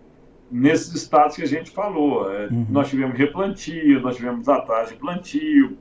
nesses 0.50 0.94
estados 0.94 1.36
que 1.36 1.42
a 1.42 1.46
gente 1.46 1.70
falou. 1.70 2.32
É, 2.32 2.46
uhum. 2.46 2.66
Nós 2.70 2.88
tivemos 2.88 3.16
replantio, 3.16 4.00
nós 4.00 4.16
tivemos 4.16 4.48
atraso 4.48 4.92
de 4.92 4.98
plantio. 4.98 5.76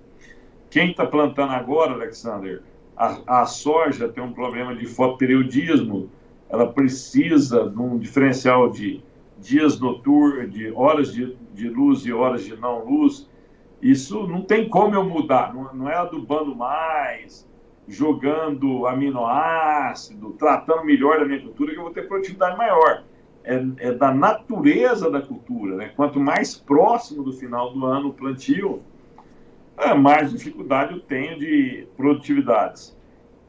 Quem 0.76 0.92
está 0.92 1.06
plantando 1.06 1.54
agora, 1.54 1.94
Alexander, 1.94 2.62
a, 2.98 3.44
a, 3.44 3.46
soja 3.46 4.10
tem 4.10 4.22
um 4.22 4.34
problema 4.34 4.76
de 4.76 4.86
fotoperiodismo, 4.86 6.10
ela 6.50 6.68
precisa 6.68 7.70
de 7.70 7.80
um 7.80 7.98
diferencial 7.98 8.70
de 8.70 9.02
dias 9.40 9.80
noturnos, 9.80 10.52
de 10.52 10.70
horas 10.74 11.14
de, 11.14 11.34
de 11.54 11.70
luz 11.70 12.06
e 12.06 12.12
horas 12.12 12.44
de 12.44 12.58
não 12.58 12.84
luz. 12.84 13.26
Isso 13.82 14.28
não 14.28 14.42
tem 14.42 14.68
como 14.68 14.94
eu 14.96 15.06
mudar, 15.06 15.54
não, 15.54 15.74
não 15.74 15.90
é 15.90 15.96
adubando 15.96 16.54
mais, 16.54 17.48
jogando 17.88 18.86
aminoácido, 18.86 20.32
tratando 20.32 20.84
melhor 20.84 21.22
da 21.22 21.26
minha 21.26 21.42
cultura, 21.42 21.72
que 21.72 21.78
eu 21.80 21.84
vou 21.84 21.94
ter 21.94 22.06
produtividade 22.06 22.58
maior 22.58 23.06
é, 23.46 23.66
é, 23.78 23.92
da 23.94 24.14
natureza 24.14 25.10
da 25.10 25.22
cultura. 25.22 25.78
Né? 25.78 25.94
Quanto 25.96 26.20
mais 26.20 26.54
próximo 26.54 27.24
do 27.24 27.32
final 27.32 27.72
do 27.72 27.86
ano 27.86 28.10
o 28.10 28.14
plantio, 28.14 28.84
mais 29.98 30.32
dificuldade 30.32 30.94
eu 30.94 31.00
tenho 31.00 31.38
de 31.38 31.88
produtividades. 31.98 32.96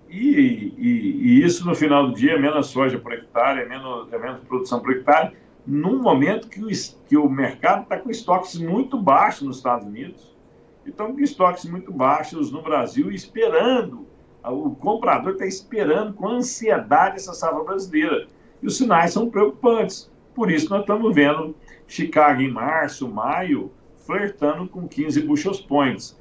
E, 0.08 0.72
e, 0.78 1.20
e, 1.22 1.44
isso 1.44 1.66
no 1.66 1.74
final 1.74 2.08
do 2.08 2.14
dia 2.14 2.34
é 2.34 2.38
menos 2.38 2.68
soja 2.68 2.98
por 2.98 3.12
hectare, 3.12 3.60
é 3.60 3.68
menos, 3.68 4.12
é 4.12 4.18
menos 4.18 4.40
produção 4.44 4.80
por 4.80 4.92
hectare, 4.92 5.34
num 5.66 6.00
momento 6.00 6.48
que 6.48 6.62
o, 6.62 6.68
que 7.08 7.16
o 7.16 7.28
mercado 7.28 7.82
está 7.82 7.98
com 7.98 8.10
estoques 8.10 8.56
muito 8.56 9.00
baixos 9.00 9.42
nos 9.42 9.56
Estados 9.56 9.86
Unidos, 9.86 10.36
e 10.84 10.90
estão 10.90 11.12
com 11.12 11.20
estoques 11.20 11.64
muito 11.64 11.92
baixos 11.92 12.52
no 12.52 12.62
Brasil, 12.62 13.10
esperando, 13.10 14.06
o 14.44 14.70
comprador 14.76 15.32
está 15.32 15.46
esperando 15.46 16.14
com 16.14 16.28
ansiedade 16.28 17.16
essa 17.16 17.34
safra 17.34 17.64
brasileira. 17.64 18.28
E 18.62 18.66
os 18.66 18.76
sinais 18.76 19.12
são 19.12 19.28
preocupantes. 19.28 20.10
Por 20.34 20.50
isso, 20.50 20.70
nós 20.70 20.80
estamos 20.80 21.12
vendo 21.12 21.56
Chicago 21.88 22.40
em 22.40 22.50
março, 22.50 23.08
maio, 23.08 23.72
flertando 24.06 24.68
com 24.68 24.86
15 24.86 25.20
bushels 25.22 25.60
points. 25.60 26.18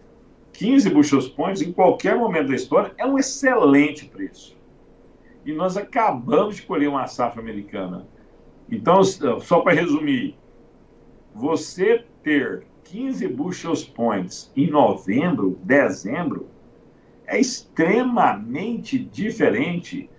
15 0.54 0.90
bushels 0.90 1.28
points, 1.28 1.62
em 1.62 1.72
qualquer 1.72 2.18
momento 2.18 2.48
da 2.48 2.56
história, 2.56 2.94
é 2.98 3.06
um 3.06 3.20
excelente 3.20 4.06
preço. 4.06 4.58
E 5.46 5.54
nós 5.54 5.78
acabamos 5.78 6.56
de 6.56 6.64
colher 6.64 6.90
uma 6.90 7.06
safra 7.08 7.42
americana. 7.42 8.08
Então, 8.70 9.04
só 9.04 9.60
para 9.60 9.74
resumir, 9.74 10.36
você 11.34 12.04
ter 12.24 12.66
15 12.86 13.28
bushels 13.28 13.84
points 13.84 14.52
em 14.56 14.68
novembro, 14.68 15.60
dezembro, 15.64 16.48
é 17.28 17.40
extremamente 17.40 18.98
diferente 18.98 20.10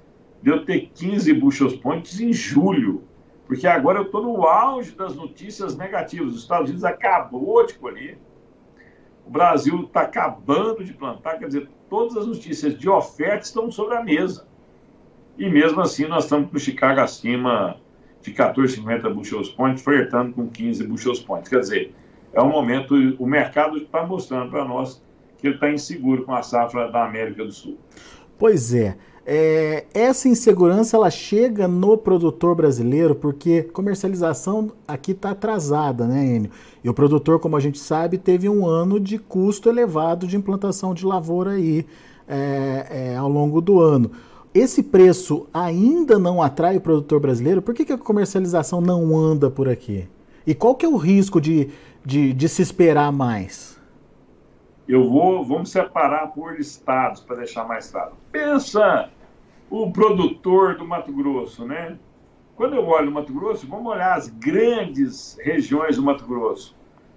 de 0.42 0.50
eu 0.50 0.64
ter 0.64 0.90
15 0.94 1.32
bushels 1.32 1.76
points 1.76 2.20
em 2.20 2.32
julho, 2.32 3.02
porque 3.46 3.66
agora 3.66 3.98
eu 3.98 4.04
estou 4.04 4.22
no 4.22 4.42
auge 4.44 4.92
das 4.92 5.14
notícias 5.14 5.76
negativas. 5.76 6.34
Os 6.34 6.42
Estados 6.42 6.68
Unidos 6.68 6.84
acabou 6.84 7.64
de 7.64 7.74
colher, 7.74 8.18
o 9.26 9.30
Brasil 9.30 9.82
está 9.82 10.02
acabando 10.02 10.84
de 10.84 10.92
plantar, 10.92 11.38
quer 11.38 11.46
dizer, 11.46 11.68
todas 11.88 12.16
as 12.16 12.26
notícias 12.26 12.78
de 12.78 12.88
oferta 12.88 13.44
estão 13.44 13.70
sobre 13.70 13.96
a 13.96 14.02
mesa. 14.02 14.46
E 15.36 15.48
mesmo 15.48 15.80
assim, 15.80 16.06
nós 16.06 16.24
estamos 16.24 16.50
com 16.50 16.58
Chicago 16.58 17.00
acima 17.00 17.76
de 18.22 18.32
14,50 18.32 19.12
bushels 19.12 19.50
points, 19.50 19.82
flertando 19.82 20.32
com 20.32 20.48
15 20.48 20.86
bushels 20.86 21.20
points. 21.20 21.48
Quer 21.48 21.60
dizer, 21.60 21.94
é 22.32 22.40
um 22.40 22.48
momento, 22.48 22.94
o 23.18 23.26
mercado 23.26 23.76
está 23.76 24.04
mostrando 24.06 24.50
para 24.50 24.64
nós 24.64 25.02
que 25.38 25.48
ele 25.48 25.54
está 25.56 25.70
inseguro 25.70 26.24
com 26.24 26.34
a 26.34 26.42
safra 26.42 26.90
da 26.90 27.04
América 27.04 27.44
do 27.44 27.52
Sul. 27.52 27.78
Pois 28.38 28.74
é. 28.74 28.96
É, 29.28 29.86
essa 29.92 30.28
insegurança 30.28 30.96
ela 30.96 31.10
chega 31.10 31.66
no 31.66 31.98
produtor 31.98 32.54
brasileiro 32.54 33.12
porque 33.12 33.64
comercialização 33.64 34.70
aqui 34.86 35.10
está 35.10 35.30
atrasada, 35.30 36.06
né, 36.06 36.24
Enio? 36.24 36.50
E 36.84 36.88
o 36.88 36.94
produtor, 36.94 37.40
como 37.40 37.56
a 37.56 37.60
gente 37.60 37.80
sabe, 37.80 38.18
teve 38.18 38.48
um 38.48 38.64
ano 38.64 39.00
de 39.00 39.18
custo 39.18 39.68
elevado 39.68 40.28
de 40.28 40.36
implantação 40.36 40.94
de 40.94 41.04
lavoura 41.04 41.52
aí 41.52 41.84
é, 42.28 42.86
é, 42.88 43.16
ao 43.16 43.28
longo 43.28 43.60
do 43.60 43.80
ano. 43.80 44.12
Esse 44.54 44.80
preço 44.80 45.48
ainda 45.52 46.20
não 46.20 46.40
atrai 46.40 46.76
o 46.76 46.80
produtor 46.80 47.18
brasileiro? 47.18 47.60
Por 47.60 47.74
que, 47.74 47.84
que 47.84 47.92
a 47.92 47.98
comercialização 47.98 48.80
não 48.80 49.18
anda 49.18 49.50
por 49.50 49.68
aqui? 49.68 50.08
E 50.46 50.54
qual 50.54 50.76
que 50.76 50.86
é 50.86 50.88
o 50.88 50.96
risco 50.96 51.40
de, 51.40 51.68
de, 52.04 52.32
de 52.32 52.48
se 52.48 52.62
esperar 52.62 53.10
mais? 53.10 53.76
Eu 54.88 55.10
vou, 55.10 55.44
vamos 55.44 55.70
separar 55.70 56.28
por 56.28 56.60
estados 56.60 57.20
para 57.20 57.36
deixar 57.36 57.66
mais 57.66 57.90
claro. 57.90 58.12
Pensa 58.30 59.10
o 59.70 59.90
produtor 59.90 60.76
do 60.76 60.86
Mato 60.86 61.12
Grosso, 61.12 61.64
né? 61.64 61.96
Quando 62.54 62.74
eu 62.74 62.86
olho 62.86 63.10
o 63.10 63.12
Mato 63.12 63.32
Grosso, 63.32 63.66
vamos 63.66 63.86
olhar 63.92 64.14
as 64.14 64.28
grandes 64.28 65.36
regiões 65.42 65.96
do 65.96 66.02
Mato 66.02 66.24
Grosso. 66.24 66.74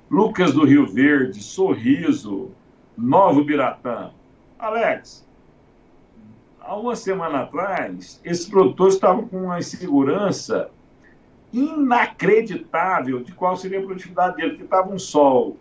Lucas 0.10 0.54
do 0.54 0.66
Rio 0.66 0.86
Verde, 0.86 1.42
Sorriso, 1.42 2.52
Novo 2.98 3.44
Biratã. 3.44 4.12
Alex, 4.58 5.26
há 6.60 6.76
uma 6.76 6.96
semana 6.96 7.42
atrás, 7.42 8.20
esses 8.26 8.48
produtores 8.48 8.96
estavam 8.96 9.28
com 9.28 9.44
uma 9.46 9.60
insegurança 9.60 10.70
inacreditável 11.54 13.24
de 13.24 13.32
qual 13.32 13.56
seria 13.56 13.80
a 13.80 13.84
produtividade 13.84 14.36
dele, 14.36 14.50
porque 14.50 14.64
estava 14.64 14.92
um 14.92 15.00
sol 15.00 15.58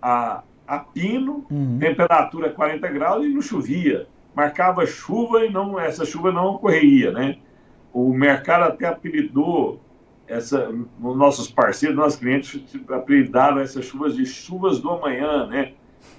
a, 0.00 0.42
a 0.66 0.78
pino, 0.78 1.44
uhum. 1.50 1.78
temperatura 1.78 2.50
40 2.50 2.88
graus 2.88 3.24
e 3.24 3.28
não 3.28 3.42
chovia 3.42 4.06
marcava 4.34 4.86
chuva 4.86 5.44
e 5.44 5.50
não 5.50 5.78
essa 5.78 6.04
chuva 6.04 6.30
não 6.32 6.54
ocorreria, 6.54 7.12
né? 7.12 7.38
O 7.92 8.12
mercado 8.12 8.64
até 8.64 8.86
apelidou 8.86 9.80
essa, 10.26 10.68
os 10.68 11.16
nossos 11.16 11.50
parceiros, 11.50 11.96
nossos 11.96 12.18
clientes 12.18 12.62
apelidaram 12.90 13.58
essas 13.60 13.84
chuvas 13.84 14.14
de 14.14 14.26
chuvas 14.26 14.78
do 14.78 14.90
amanhã, 14.90 15.46
né? 15.46 15.72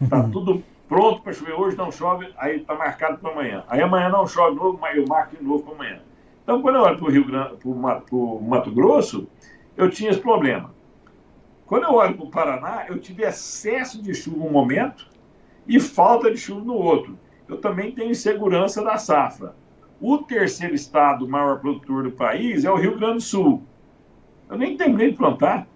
Tá 0.10 0.24
tudo 0.32 0.64
pronto 0.88 1.22
para 1.22 1.32
chover 1.32 1.54
hoje, 1.54 1.78
não 1.78 1.92
chove, 1.92 2.34
aí 2.38 2.58
está 2.58 2.74
marcado 2.74 3.20
para 3.20 3.32
amanhã. 3.32 3.64
Aí 3.68 3.82
amanhã 3.82 4.10
não 4.10 4.28
chove 4.28 4.54
de 4.54 4.58
novo, 4.58 4.80
mas 4.82 4.98
eu 4.98 5.06
marco 5.08 5.38
de 5.38 5.44
novo 5.44 5.64
para 5.64 5.76
amanhã. 5.76 6.00
Então, 6.44 6.62
quando 6.64 6.76
eu 6.76 6.82
olho 6.82 6.98
para 6.98 7.06
o 7.06 7.12
Rio 7.12 7.26
Grande, 7.26 7.56
para 7.58 7.70
o 7.70 8.42
Mato 8.42 8.72
Grosso, 8.72 9.28
eu 9.78 9.90
tinha 9.90 10.10
esse 10.10 10.20
problema. 10.20 10.74
Quando 11.68 11.84
eu 11.84 11.94
olho 11.94 12.16
para 12.16 12.26
o 12.26 12.32
Paraná, 12.32 12.86
eu 12.90 13.00
tive 13.00 13.24
excesso 13.24 14.02
de 14.02 14.16
chuva 14.16 14.44
um 14.44 14.52
momento 14.52 15.08
e 15.68 15.80
falta 15.80 16.32
de 16.32 16.38
chuva 16.38 16.66
no 16.66 16.74
outro 16.74 17.18
eu 17.50 17.58
também 17.58 17.92
tenho 17.92 18.12
insegurança 18.12 18.84
da 18.84 18.98
safra. 18.98 19.56
O 20.00 20.20
terceiro 20.20 20.76
estado 20.76 21.28
maior 21.28 21.60
produtor 21.60 22.04
do 22.04 22.12
país 22.12 22.64
é 22.64 22.72
o 22.72 22.76
Rio 22.76 22.98
Grande 22.98 23.16
do 23.16 23.22
Sul. 23.22 23.64
Eu 24.50 24.58
nem 24.58 24.78
terminei 24.78 25.12
de 25.12 25.18
plantar. 25.18 25.68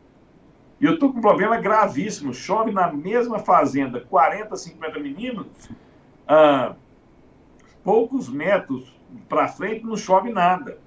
E 0.79 0.85
eu 0.85 0.93
estou 0.93 1.11
com 1.11 1.17
um 1.17 1.21
problema 1.21 1.57
gravíssimo. 1.57 2.33
Chove 2.33 2.71
na 2.71 2.91
mesma 2.93 3.39
fazenda 3.39 3.99
40, 3.99 4.55
50 4.55 4.99
milímetros, 4.99 5.69
ah, 6.27 6.75
poucos 7.83 8.29
metros 8.29 8.93
para 9.27 9.47
frente 9.47 9.85
não 9.85 9.97
chove 9.97 10.31
nada. 10.31 10.77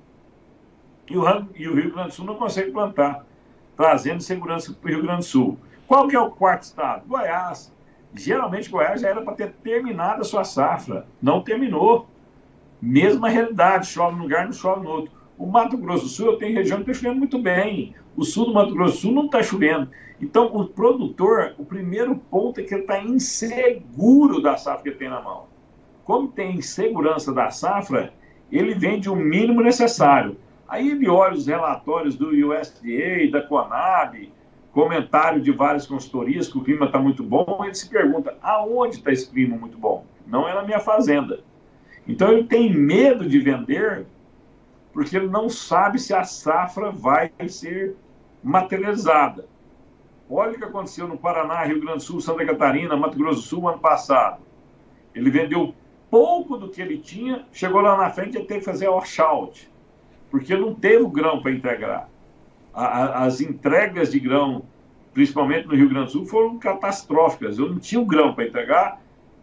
e 1.08 1.16
o, 1.16 1.24
e 1.54 1.68
o 1.68 1.74
Rio 1.74 1.92
Grande 1.92 2.08
do 2.08 2.14
Sul 2.14 2.24
não 2.24 2.36
consegue 2.36 2.70
plantar, 2.70 3.24
trazendo 3.76 4.22
segurança 4.22 4.72
para 4.72 4.88
o 4.88 4.92
Rio 4.92 5.02
Grande 5.02 5.18
do 5.18 5.24
Sul. 5.24 5.58
Qual 5.86 6.08
que 6.08 6.16
é 6.16 6.20
o 6.20 6.30
quarto 6.30 6.62
estado? 6.62 7.06
Goiás. 7.06 7.72
Geralmente 8.16 8.70
Goiás 8.70 9.00
já 9.00 9.08
era 9.08 9.20
para 9.20 9.34
ter 9.34 9.52
terminado 9.62 10.22
a 10.22 10.24
sua 10.24 10.42
safra, 10.42 11.06
não 11.20 11.42
terminou. 11.42 12.08
Mesma 12.80 13.28
realidade, 13.28 13.86
chove 13.86 14.16
num 14.16 14.22
lugar, 14.22 14.44
não 14.44 14.52
chove 14.52 14.82
no 14.82 14.90
outro. 14.90 15.12
O 15.38 15.46
Mato 15.46 15.76
Grosso 15.76 16.04
do 16.04 16.08
Sul, 16.08 16.38
tenho 16.38 16.54
região 16.54 16.82
que 16.82 16.90
está 16.90 17.02
chovendo 17.02 17.18
muito 17.18 17.38
bem. 17.38 17.94
O 18.16 18.24
sul 18.24 18.46
do 18.46 18.54
Mato 18.54 18.72
Grosso 18.72 18.94
do 18.94 19.00
Sul 19.00 19.12
não 19.12 19.26
está 19.26 19.42
chovendo. 19.42 19.90
Então, 20.20 20.46
o 20.46 20.66
produtor, 20.66 21.54
o 21.58 21.64
primeiro 21.64 22.16
ponto 22.16 22.58
é 22.58 22.62
que 22.62 22.72
ele 22.72 22.82
está 22.82 23.02
inseguro 23.02 24.40
da 24.40 24.56
safra 24.56 24.82
que 24.82 24.88
ele 24.88 24.96
tem 24.96 25.10
na 25.10 25.20
mão. 25.20 25.44
Como 26.04 26.28
tem 26.28 26.56
insegurança 26.56 27.32
da 27.34 27.50
safra, 27.50 28.14
ele 28.50 28.74
vende 28.74 29.10
o 29.10 29.16
mínimo 29.16 29.60
necessário. 29.60 30.38
Aí 30.66 30.90
ele 30.90 31.08
olha 31.08 31.34
os 31.34 31.46
relatórios 31.46 32.16
do 32.16 32.28
USDA, 32.28 33.30
da 33.30 33.42
Conab, 33.42 34.32
comentário 34.76 35.40
de 35.40 35.50
várias 35.50 35.86
consultorias 35.86 36.48
que 36.48 36.58
o 36.58 36.62
clima 36.62 36.84
está 36.84 36.98
muito 36.98 37.22
bom, 37.22 37.62
ele 37.64 37.74
se 37.74 37.88
pergunta, 37.88 38.36
aonde 38.42 38.96
está 38.96 39.10
esse 39.10 39.26
clima 39.30 39.56
muito 39.56 39.78
bom? 39.78 40.04
Não 40.26 40.46
é 40.46 40.52
na 40.52 40.62
minha 40.62 40.80
fazenda. 40.80 41.40
Então 42.06 42.30
ele 42.30 42.44
tem 42.44 42.70
medo 42.74 43.26
de 43.26 43.38
vender 43.38 44.04
porque 44.92 45.16
ele 45.16 45.28
não 45.28 45.48
sabe 45.48 45.98
se 45.98 46.12
a 46.12 46.24
safra 46.24 46.90
vai 46.90 47.32
ser 47.48 47.96
materializada. 48.44 49.46
Olha 50.28 50.52
o 50.52 50.58
que 50.58 50.64
aconteceu 50.64 51.08
no 51.08 51.16
Paraná, 51.16 51.64
Rio 51.64 51.80
Grande 51.80 51.96
do 51.96 52.02
Sul, 52.02 52.20
Santa 52.20 52.44
Catarina, 52.44 52.94
Mato 52.98 53.16
Grosso 53.16 53.40
do 53.40 53.46
Sul 53.46 53.68
ano 53.70 53.78
passado. 53.78 54.42
Ele 55.14 55.30
vendeu 55.30 55.74
pouco 56.10 56.58
do 56.58 56.68
que 56.68 56.82
ele 56.82 56.98
tinha, 56.98 57.46
chegou 57.50 57.80
lá 57.80 57.96
na 57.96 58.10
frente 58.10 58.36
e 58.36 58.44
teve 58.44 58.60
que 58.60 58.66
fazer 58.66 58.88
washout 58.88 59.70
porque 60.30 60.54
não 60.54 60.74
teve 60.74 61.02
o 61.02 61.08
grão 61.08 61.40
para 61.40 61.52
integrar. 61.52 62.10
As 62.76 63.40
entregas 63.40 64.12
de 64.12 64.20
grão, 64.20 64.64
principalmente 65.14 65.66
no 65.66 65.74
Rio 65.74 65.88
Grande 65.88 66.06
do 66.06 66.12
Sul, 66.12 66.26
foram 66.26 66.58
catastróficas. 66.58 67.58
Eu 67.58 67.70
não 67.70 67.78
tinha 67.78 68.00
o 68.00 68.04
grão 68.04 68.34
para 68.34 68.44
entregar, 68.44 69.00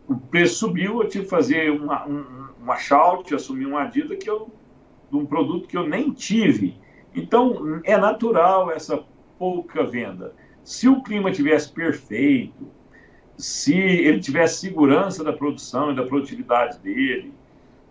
o 0.08 0.16
preço 0.16 0.60
subiu, 0.60 1.02
eu 1.02 1.10
tive 1.10 1.24
que 1.24 1.30
fazer 1.30 1.72
uma, 1.72 2.08
um, 2.08 2.48
uma 2.62 2.78
shout, 2.78 3.34
assumir 3.34 3.66
uma 3.66 3.86
dívida 3.86 4.16
que 4.16 4.30
eu, 4.30 4.52
de 5.10 5.18
um 5.18 5.26
produto 5.26 5.68
que 5.68 5.76
eu 5.76 5.88
nem 5.88 6.12
tive. 6.12 6.78
Então, 7.16 7.82
é 7.84 7.98
natural 7.98 8.70
essa 8.70 9.04
pouca 9.40 9.84
venda. 9.84 10.34
Se 10.64 10.88
o 10.88 11.02
clima 11.02 11.32
tivesse 11.32 11.72
perfeito, 11.72 12.68
se 13.38 13.74
ele 13.74 14.20
tivesse 14.20 14.60
segurança 14.60 15.24
da 15.24 15.34
produção 15.34 15.92
e 15.92 15.96
da 15.96 16.04
produtividade 16.04 16.78
dele, 16.80 17.34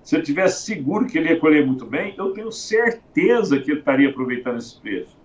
se 0.02 0.16
eu 0.16 0.22
tivesse 0.22 0.64
seguro 0.64 1.06
que 1.06 1.16
ele 1.16 1.30
ia 1.30 1.38
colher 1.38 1.66
muito 1.66 1.86
bem, 1.86 2.14
eu 2.16 2.32
tenho 2.32 2.50
certeza 2.50 3.58
que 3.58 3.70
ele 3.70 3.80
estaria 3.80 4.10
aproveitando 4.10 4.58
esses 4.58 4.74
preços. 4.74 5.21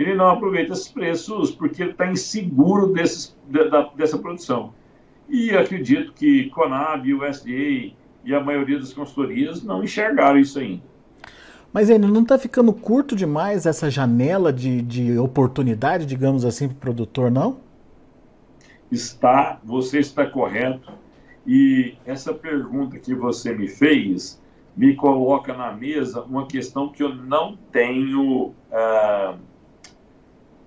Ele 0.00 0.14
não 0.14 0.30
aproveita 0.30 0.72
esses 0.72 0.88
preços 0.88 1.50
porque 1.50 1.82
ele 1.82 1.90
está 1.90 2.10
inseguro 2.10 2.86
desses, 2.86 3.36
da, 3.46 3.82
dessa 3.94 4.16
produção. 4.16 4.72
E 5.28 5.50
acredito 5.50 6.14
que 6.14 6.48
Conab, 6.50 7.12
o 7.12 7.28
USDA 7.28 7.92
e 8.24 8.34
a 8.34 8.40
maioria 8.40 8.78
das 8.78 8.94
consultorias 8.94 9.62
não 9.62 9.84
enxergaram 9.84 10.38
isso 10.38 10.58
ainda. 10.58 10.82
Mas 11.70 11.90
ainda 11.90 12.08
não 12.08 12.22
está 12.22 12.38
ficando 12.38 12.72
curto 12.72 13.14
demais 13.14 13.66
essa 13.66 13.90
janela 13.90 14.52
de, 14.52 14.80
de 14.82 15.18
oportunidade, 15.18 16.06
digamos 16.06 16.44
assim, 16.44 16.66
para 16.66 16.74
o 16.74 16.80
produtor, 16.80 17.30
não? 17.30 17.58
Está, 18.90 19.60
você 19.62 19.98
está 19.98 20.24
correto. 20.26 20.90
E 21.46 21.94
essa 22.06 22.32
pergunta 22.32 22.98
que 22.98 23.14
você 23.14 23.54
me 23.54 23.68
fez 23.68 24.40
me 24.74 24.94
coloca 24.96 25.52
na 25.52 25.72
mesa 25.72 26.22
uma 26.22 26.46
questão 26.46 26.88
que 26.88 27.02
eu 27.02 27.14
não 27.14 27.56
tenho. 27.70 28.54
Ah, 28.72 29.36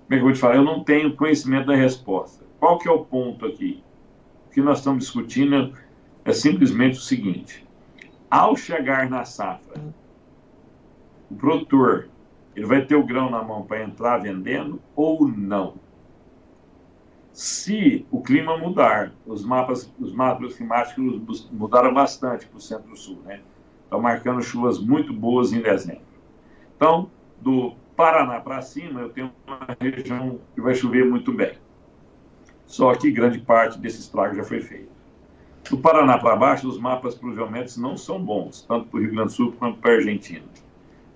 como 0.06 0.10
é 0.10 0.16
que 0.16 0.20
eu 0.20 0.22
vou 0.22 0.32
te 0.32 0.38
falar? 0.38 0.56
Eu 0.56 0.64
não 0.64 0.84
tenho 0.84 1.16
conhecimento 1.16 1.66
da 1.66 1.76
resposta. 1.76 2.44
Qual 2.58 2.78
que 2.78 2.88
é 2.88 2.92
o 2.92 3.04
ponto 3.04 3.46
aqui? 3.46 3.82
O 4.46 4.50
que 4.50 4.60
nós 4.60 4.78
estamos 4.78 5.04
discutindo 5.04 5.72
é 6.24 6.32
simplesmente 6.32 6.98
o 6.98 7.02
seguinte: 7.02 7.66
ao 8.30 8.56
chegar 8.56 9.08
na 9.08 9.24
safra, 9.24 9.80
o 11.30 11.34
produtor 11.34 12.08
ele 12.54 12.66
vai 12.66 12.84
ter 12.84 12.94
o 12.94 13.04
grão 13.04 13.30
na 13.30 13.42
mão 13.42 13.62
para 13.62 13.82
entrar 13.82 14.18
vendendo 14.18 14.80
ou 14.94 15.26
não? 15.26 15.74
se 17.34 18.06
o 18.12 18.22
clima 18.22 18.56
mudar, 18.56 19.12
os 19.26 19.44
mapas, 19.44 19.92
os 19.98 20.12
mapas 20.12 20.54
climáticos 20.54 21.50
mudaram 21.50 21.92
bastante 21.92 22.46
para 22.46 22.56
o 22.56 22.60
centro-sul, 22.60 23.18
né? 23.24 23.40
Estão 23.82 24.00
marcando 24.00 24.40
chuvas 24.40 24.78
muito 24.78 25.12
boas 25.12 25.52
em 25.52 25.60
dezembro. 25.60 26.04
Então, 26.76 27.10
do 27.40 27.74
Paraná 27.96 28.40
para 28.40 28.60
cima, 28.62 29.00
eu 29.00 29.08
tenho 29.10 29.30
uma 29.46 29.76
região 29.80 30.40
que 30.54 30.60
vai 30.60 30.74
chover 30.74 31.04
muito 31.04 31.32
bem. 31.32 31.52
Só 32.66 32.94
que 32.94 33.10
grande 33.10 33.38
parte 33.38 33.78
desse 33.78 34.00
estrago 34.00 34.34
já 34.34 34.44
foi 34.44 34.60
feito. 34.60 34.92
Do 35.70 35.78
Paraná 35.78 36.18
para 36.18 36.36
baixo, 36.36 36.68
os 36.68 36.78
mapas 36.78 37.14
pluviométricos 37.14 37.76
não 37.76 37.96
são 37.96 38.22
bons, 38.22 38.62
tanto 38.62 38.86
para 38.86 38.98
o 38.98 39.00
Rio 39.00 39.12
Grande 39.12 39.28
do 39.28 39.32
Sul 39.32 39.52
quanto 39.58 39.78
para 39.78 39.92
a 39.92 39.94
Argentina. 39.96 40.44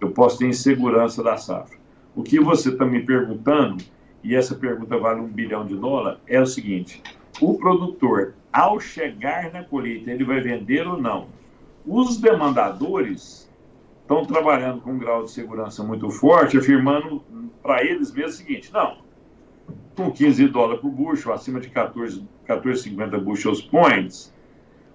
Eu 0.01 0.11
posso 0.13 0.39
ter 0.39 0.47
insegurança 0.47 1.23
da 1.23 1.37
safra. 1.37 1.77
O 2.15 2.23
que 2.23 2.41
você 2.41 2.71
está 2.71 2.85
me 2.85 3.03
perguntando 3.03 3.85
e 4.23 4.35
essa 4.35 4.55
pergunta 4.55 4.99
vale 4.99 5.21
um 5.21 5.29
bilhão 5.29 5.65
de 5.65 5.77
dólares, 5.77 6.21
é 6.27 6.41
o 6.41 6.47
seguinte: 6.47 7.03
o 7.41 7.55
produtor, 7.59 8.35
ao 8.53 8.81
chegar 8.81 9.53
na 9.53 9.63
colheita, 9.63 10.11
ele 10.11 10.25
vai 10.25 10.41
vender 10.41 10.87
ou 10.87 11.01
não? 11.01 11.29
Os 11.87 12.19
demandadores 12.19 13.48
estão 14.09 14.25
trabalhando 14.25 14.81
com 14.81 14.93
um 14.93 14.99
grau 14.99 15.23
de 15.23 15.31
segurança 15.31 15.85
muito 15.85 16.09
forte, 16.09 16.57
afirmando 16.57 17.23
para 17.63 17.85
eles 17.85 18.11
mesmo 18.11 18.31
o 18.31 18.33
seguinte: 18.33 18.73
não, 18.73 18.97
com 19.95 20.11
15 20.11 20.49
dólares 20.49 20.81
por 20.81 20.91
bushel, 20.91 21.35
acima 21.35 21.61
de 21.61 21.69
14,50 21.69 22.25
14, 22.47 22.91
bushels 23.23 23.61
points, 23.61 24.33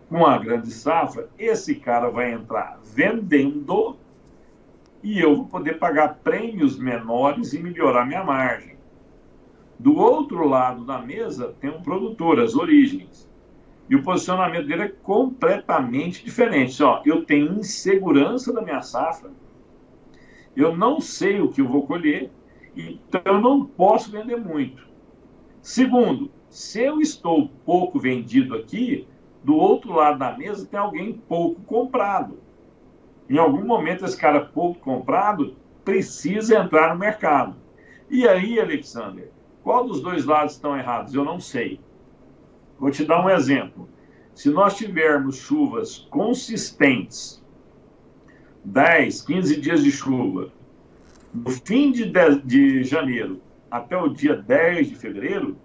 com 0.09 0.17
uma 0.17 0.37
grande 0.39 0.71
safra, 0.71 1.29
esse 1.37 1.75
cara 1.75 2.09
vai 2.09 2.33
entrar 2.33 2.79
vendendo 2.83 3.95
e 5.03 5.19
eu 5.19 5.35
vou 5.35 5.45
poder 5.45 5.77
pagar 5.77 6.15
prêmios 6.23 6.79
menores 6.79 7.53
e 7.53 7.59
melhorar 7.59 8.07
minha 8.07 8.23
margem. 8.23 8.77
Do 9.77 9.95
outro 9.95 10.47
lado 10.47 10.85
da 10.85 10.99
mesa 10.99 11.53
tem 11.59 11.69
um 11.69 11.81
produtor, 11.83 12.39
as 12.39 12.55
origens. 12.55 13.29
E 13.89 13.95
o 13.95 14.03
posicionamento 14.03 14.67
dele 14.67 14.83
é 14.83 14.87
completamente 14.87 16.23
diferente. 16.23 16.81
Ó, 16.81 17.01
eu 17.05 17.25
tenho 17.25 17.59
insegurança 17.59 18.53
da 18.53 18.61
minha 18.61 18.81
safra, 18.81 19.31
eu 20.55 20.75
não 20.75 21.01
sei 21.01 21.41
o 21.41 21.49
que 21.49 21.61
eu 21.61 21.67
vou 21.67 21.85
colher, 21.85 22.31
então 22.75 23.21
eu 23.25 23.41
não 23.41 23.65
posso 23.65 24.11
vender 24.11 24.37
muito. 24.37 24.87
Segundo, 25.61 26.31
se 26.49 26.81
eu 26.81 27.01
estou 27.01 27.49
pouco 27.65 27.99
vendido 27.99 28.55
aqui, 28.55 29.07
do 29.43 29.55
outro 29.55 29.93
lado 29.93 30.19
da 30.19 30.37
mesa 30.37 30.67
tem 30.67 30.79
alguém 30.79 31.13
pouco 31.13 31.61
comprado. 31.61 32.39
Em 33.29 33.37
algum 33.37 33.65
momento, 33.65 34.05
esse 34.05 34.17
cara 34.17 34.45
pouco 34.45 34.79
comprado 34.79 35.55
precisa 35.83 36.57
entrar 36.57 36.93
no 36.93 36.99
mercado. 36.99 37.55
E 38.09 38.27
aí, 38.27 38.59
Alexander, 38.59 39.31
qual 39.63 39.85
dos 39.85 40.01
dois 40.01 40.25
lados 40.25 40.53
estão 40.53 40.77
errados? 40.77 41.13
Eu 41.13 41.25
não 41.25 41.39
sei. 41.39 41.79
Vou 42.83 42.91
te 42.91 43.05
dar 43.05 43.23
um 43.23 43.29
exemplo. 43.29 43.87
Se 44.35 44.49
nós 44.49 44.75
tivermos 44.75 45.37
chuvas 45.37 45.99
consistentes, 46.09 47.41
10, 48.65 49.21
15 49.21 49.61
dias 49.61 49.81
de 49.81 49.89
chuva, 49.89 50.51
no 51.33 51.49
fim 51.49 51.93
de, 51.93 52.11
de, 52.43 52.83
janeiro 52.83 53.41
até 53.71 53.95
o 53.95 54.09
dia 54.09 54.35
10 54.35 54.89
de 54.89 54.95
fevereiro, 54.97 55.55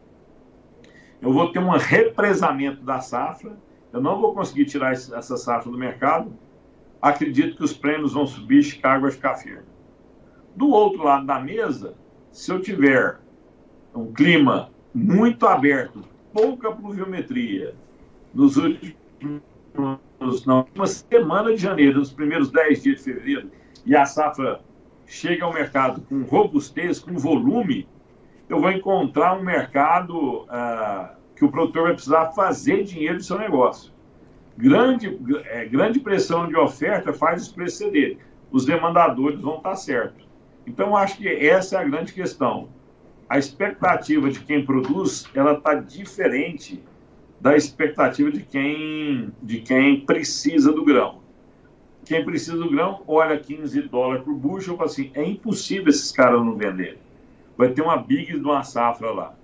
eu 1.21 1.33
vou 1.33 1.51
ter 1.51 1.59
um 1.59 1.71
represamento 1.71 2.85
da 2.85 3.01
safra, 3.01 3.59
eu 3.93 4.01
não 4.01 4.21
vou 4.21 4.33
conseguir 4.33 4.67
tirar 4.67 4.93
essa 4.93 5.37
safra 5.37 5.73
do 5.73 5.77
mercado, 5.77 6.33
acredito 7.03 7.57
que 7.57 7.65
os 7.65 7.73
prêmios 7.73 8.13
vão 8.13 8.29
subir, 8.29 8.63
Chicago 8.63 9.03
vai 9.03 9.11
ficar 9.11 9.35
firme. 9.35 9.67
Do 10.55 10.69
outro 10.69 11.03
lado 11.03 11.27
da 11.27 11.41
mesa, 11.41 11.97
se 12.31 12.53
eu 12.53 12.63
tiver 12.63 13.19
um 13.93 14.13
clima 14.13 14.71
muito 14.95 15.49
aberto, 15.49 16.05
pouca 16.39 16.71
pluviometria 16.71 17.75
nos 18.33 18.57
últimos 18.57 18.95
na 20.47 20.57
última 20.59 20.87
semana 20.87 21.55
de 21.55 21.61
janeiro, 21.61 21.99
nos 21.99 22.13
primeiros 22.13 22.51
10 22.51 22.83
dias 22.83 22.99
de 22.99 23.05
fevereiro, 23.05 23.51
e 23.85 23.95
a 23.95 24.05
safra 24.05 24.61
chega 25.07 25.45
ao 25.45 25.53
mercado 25.53 26.01
com 26.03 26.23
robustez, 26.23 26.99
com 26.99 27.17
volume, 27.17 27.89
eu 28.49 28.61
vou 28.61 28.71
encontrar 28.71 29.39
um 29.39 29.43
mercado 29.43 30.47
ah, 30.49 31.15
que 31.37 31.45
o 31.45 31.51
produtor 31.51 31.85
vai 31.85 31.95
precisar 31.95 32.33
fazer 32.33 32.83
dinheiro 32.85 33.19
do 33.19 33.23
seu 33.23 33.39
negócio. 33.39 33.93
Grande, 34.57 35.19
é, 35.47 35.65
grande 35.67 36.01
pressão 36.01 36.49
de 36.49 36.57
oferta 36.57 37.13
faz 37.13 37.43
os 37.43 37.49
preços 37.53 37.79
ceder. 37.79 38.19
Os 38.51 38.65
demandadores 38.65 39.41
vão 39.41 39.59
estar 39.59 39.77
certos. 39.77 40.27
Então, 40.67 40.97
acho 40.97 41.19
que 41.19 41.29
essa 41.29 41.77
é 41.77 41.81
a 41.81 41.85
grande 41.85 42.13
questão 42.13 42.69
a 43.29 43.39
expectativa 43.39 44.31
de 44.31 44.41
quem 44.41 44.65
produz 44.65 45.27
ela 45.35 45.53
está 45.53 45.75
diferente 45.75 46.83
da 47.41 47.57
expectativa 47.57 48.31
de 48.31 48.43
quem 48.43 49.31
de 49.43 49.61
quem 49.61 50.01
precisa 50.01 50.73
do 50.73 50.85
grão. 50.85 51.21
quem 52.05 52.25
precisa 52.25 52.57
do 52.57 52.71
grão 52.71 53.03
olha 53.07 53.39
15 53.39 53.83
dólares 53.83 54.25
por 54.25 54.35
bushel 54.35 54.75
e 54.75 54.77
fala 54.79 54.89
assim, 54.89 55.11
é 55.15 55.23
impossível 55.23 55.89
esses 55.89 56.11
caras 56.11 56.43
não 56.43 56.57
venderem. 56.57 56.99
Vai 57.57 57.69
ter 57.71 57.83
uma 57.83 57.97
big 57.99 58.33
de 58.33 58.45
uma 58.45 58.63
safra 58.63 59.11
lá. 59.11 59.35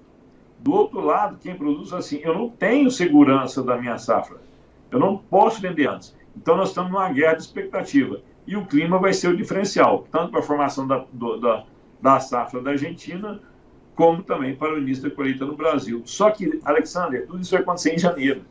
Do 0.60 0.72
outro 0.72 1.00
lado, 1.00 1.36
quem 1.38 1.54
produz 1.54 1.92
assim, 1.92 2.20
eu 2.22 2.32
não 2.32 2.48
tenho 2.48 2.90
segurança 2.90 3.62
da 3.62 3.76
minha 3.76 3.98
safra. 3.98 4.38
Eu 4.90 4.98
não 4.98 5.18
posso 5.18 5.60
vender 5.60 5.88
antes. 5.88 6.16
Então 6.34 6.56
nós 6.56 6.70
estamos 6.70 6.90
numa 6.90 7.12
guerra 7.12 7.34
de 7.34 7.42
expectativa. 7.42 8.22
E 8.46 8.56
o 8.56 8.64
clima 8.64 8.98
vai 8.98 9.12
ser 9.12 9.28
o 9.28 9.36
diferencial, 9.36 10.06
tanto 10.10 10.30
para 10.30 10.40
a 10.40 10.42
formação 10.42 10.86
da, 10.86 11.04
do, 11.12 11.36
da, 11.38 11.64
da 12.00 12.20
safra 12.20 12.62
da 12.62 12.70
Argentina, 12.70 13.40
como 13.94 14.22
também 14.22 14.54
para 14.54 14.74
o 14.74 14.78
início 14.78 15.08
da 15.08 15.10
colheita 15.14 15.44
no 15.44 15.56
Brasil. 15.56 16.02
Só 16.04 16.30
que, 16.30 16.60
Alexander, 16.64 17.26
tudo 17.26 17.40
isso 17.40 17.50
vai 17.52 17.60
acontecer 17.60 17.94
em 17.94 17.98
janeiro. 17.98 18.42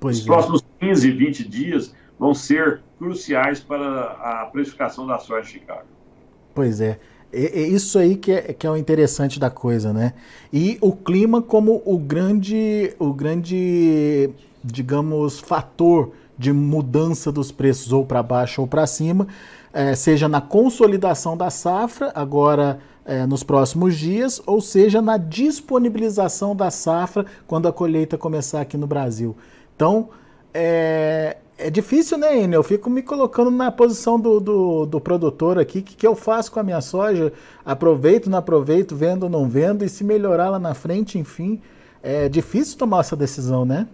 Pois 0.00 0.18
Os 0.18 0.24
é. 0.24 0.26
próximos 0.26 0.64
15, 0.80 1.10
20 1.10 1.48
dias 1.48 1.94
vão 2.18 2.34
ser 2.34 2.82
cruciais 2.98 3.60
para 3.60 4.02
a 4.12 4.48
precificação 4.52 5.06
da 5.06 5.18
soja 5.18 5.42
de 5.42 5.48
Chicago. 5.48 5.86
Pois 6.54 6.80
é. 6.80 6.98
É, 7.32 7.60
é 7.60 7.68
isso 7.68 7.98
aí 7.98 8.16
que 8.16 8.30
é, 8.30 8.52
que 8.52 8.66
é 8.66 8.70
o 8.70 8.76
interessante 8.76 9.40
da 9.40 9.50
coisa, 9.50 9.92
né? 9.92 10.14
E 10.52 10.78
o 10.80 10.92
clima 10.92 11.42
como 11.42 11.82
o 11.84 11.98
grande, 11.98 12.94
o 12.98 13.12
grande, 13.12 14.30
digamos, 14.62 15.40
fator 15.40 16.12
de 16.38 16.52
mudança 16.52 17.30
dos 17.32 17.50
preços 17.50 17.92
ou 17.92 18.04
para 18.04 18.22
baixo 18.22 18.60
ou 18.60 18.66
para 18.66 18.86
cima, 18.86 19.26
é, 19.72 19.94
seja 19.94 20.28
na 20.28 20.40
consolidação 20.40 21.36
da 21.36 21.50
safra, 21.50 22.12
agora 22.14 22.80
é, 23.04 23.26
nos 23.26 23.42
próximos 23.42 23.96
dias, 23.96 24.40
ou 24.46 24.60
seja 24.60 25.02
na 25.02 25.16
disponibilização 25.16 26.56
da 26.56 26.70
safra 26.70 27.26
quando 27.46 27.68
a 27.68 27.72
colheita 27.72 28.16
começar 28.16 28.60
aqui 28.60 28.76
no 28.76 28.86
Brasil. 28.86 29.36
Então, 29.76 30.08
é, 30.52 31.36
é 31.58 31.70
difícil, 31.70 32.18
né, 32.18 32.42
Enio? 32.42 32.58
Eu 32.58 32.62
fico 32.62 32.88
me 32.88 33.02
colocando 33.02 33.50
na 33.50 33.70
posição 33.70 34.18
do, 34.18 34.40
do, 34.40 34.86
do 34.86 35.00
produtor 35.00 35.58
aqui. 35.58 35.80
O 35.80 35.82
que, 35.82 35.96
que 35.96 36.06
eu 36.06 36.16
faço 36.16 36.50
com 36.50 36.60
a 36.60 36.62
minha 36.62 36.80
soja? 36.80 37.32
Aproveito, 37.64 38.30
não 38.30 38.38
aproveito, 38.38 38.96
vendo 38.96 39.24
ou 39.24 39.30
não 39.30 39.48
vendo? 39.48 39.84
E 39.84 39.88
se 39.88 40.02
melhorar 40.02 40.50
lá 40.50 40.58
na 40.58 40.74
frente, 40.74 41.18
enfim. 41.18 41.60
É 42.02 42.28
difícil 42.28 42.78
tomar 42.78 43.00
essa 43.00 43.16
decisão, 43.16 43.64
né? 43.64 43.86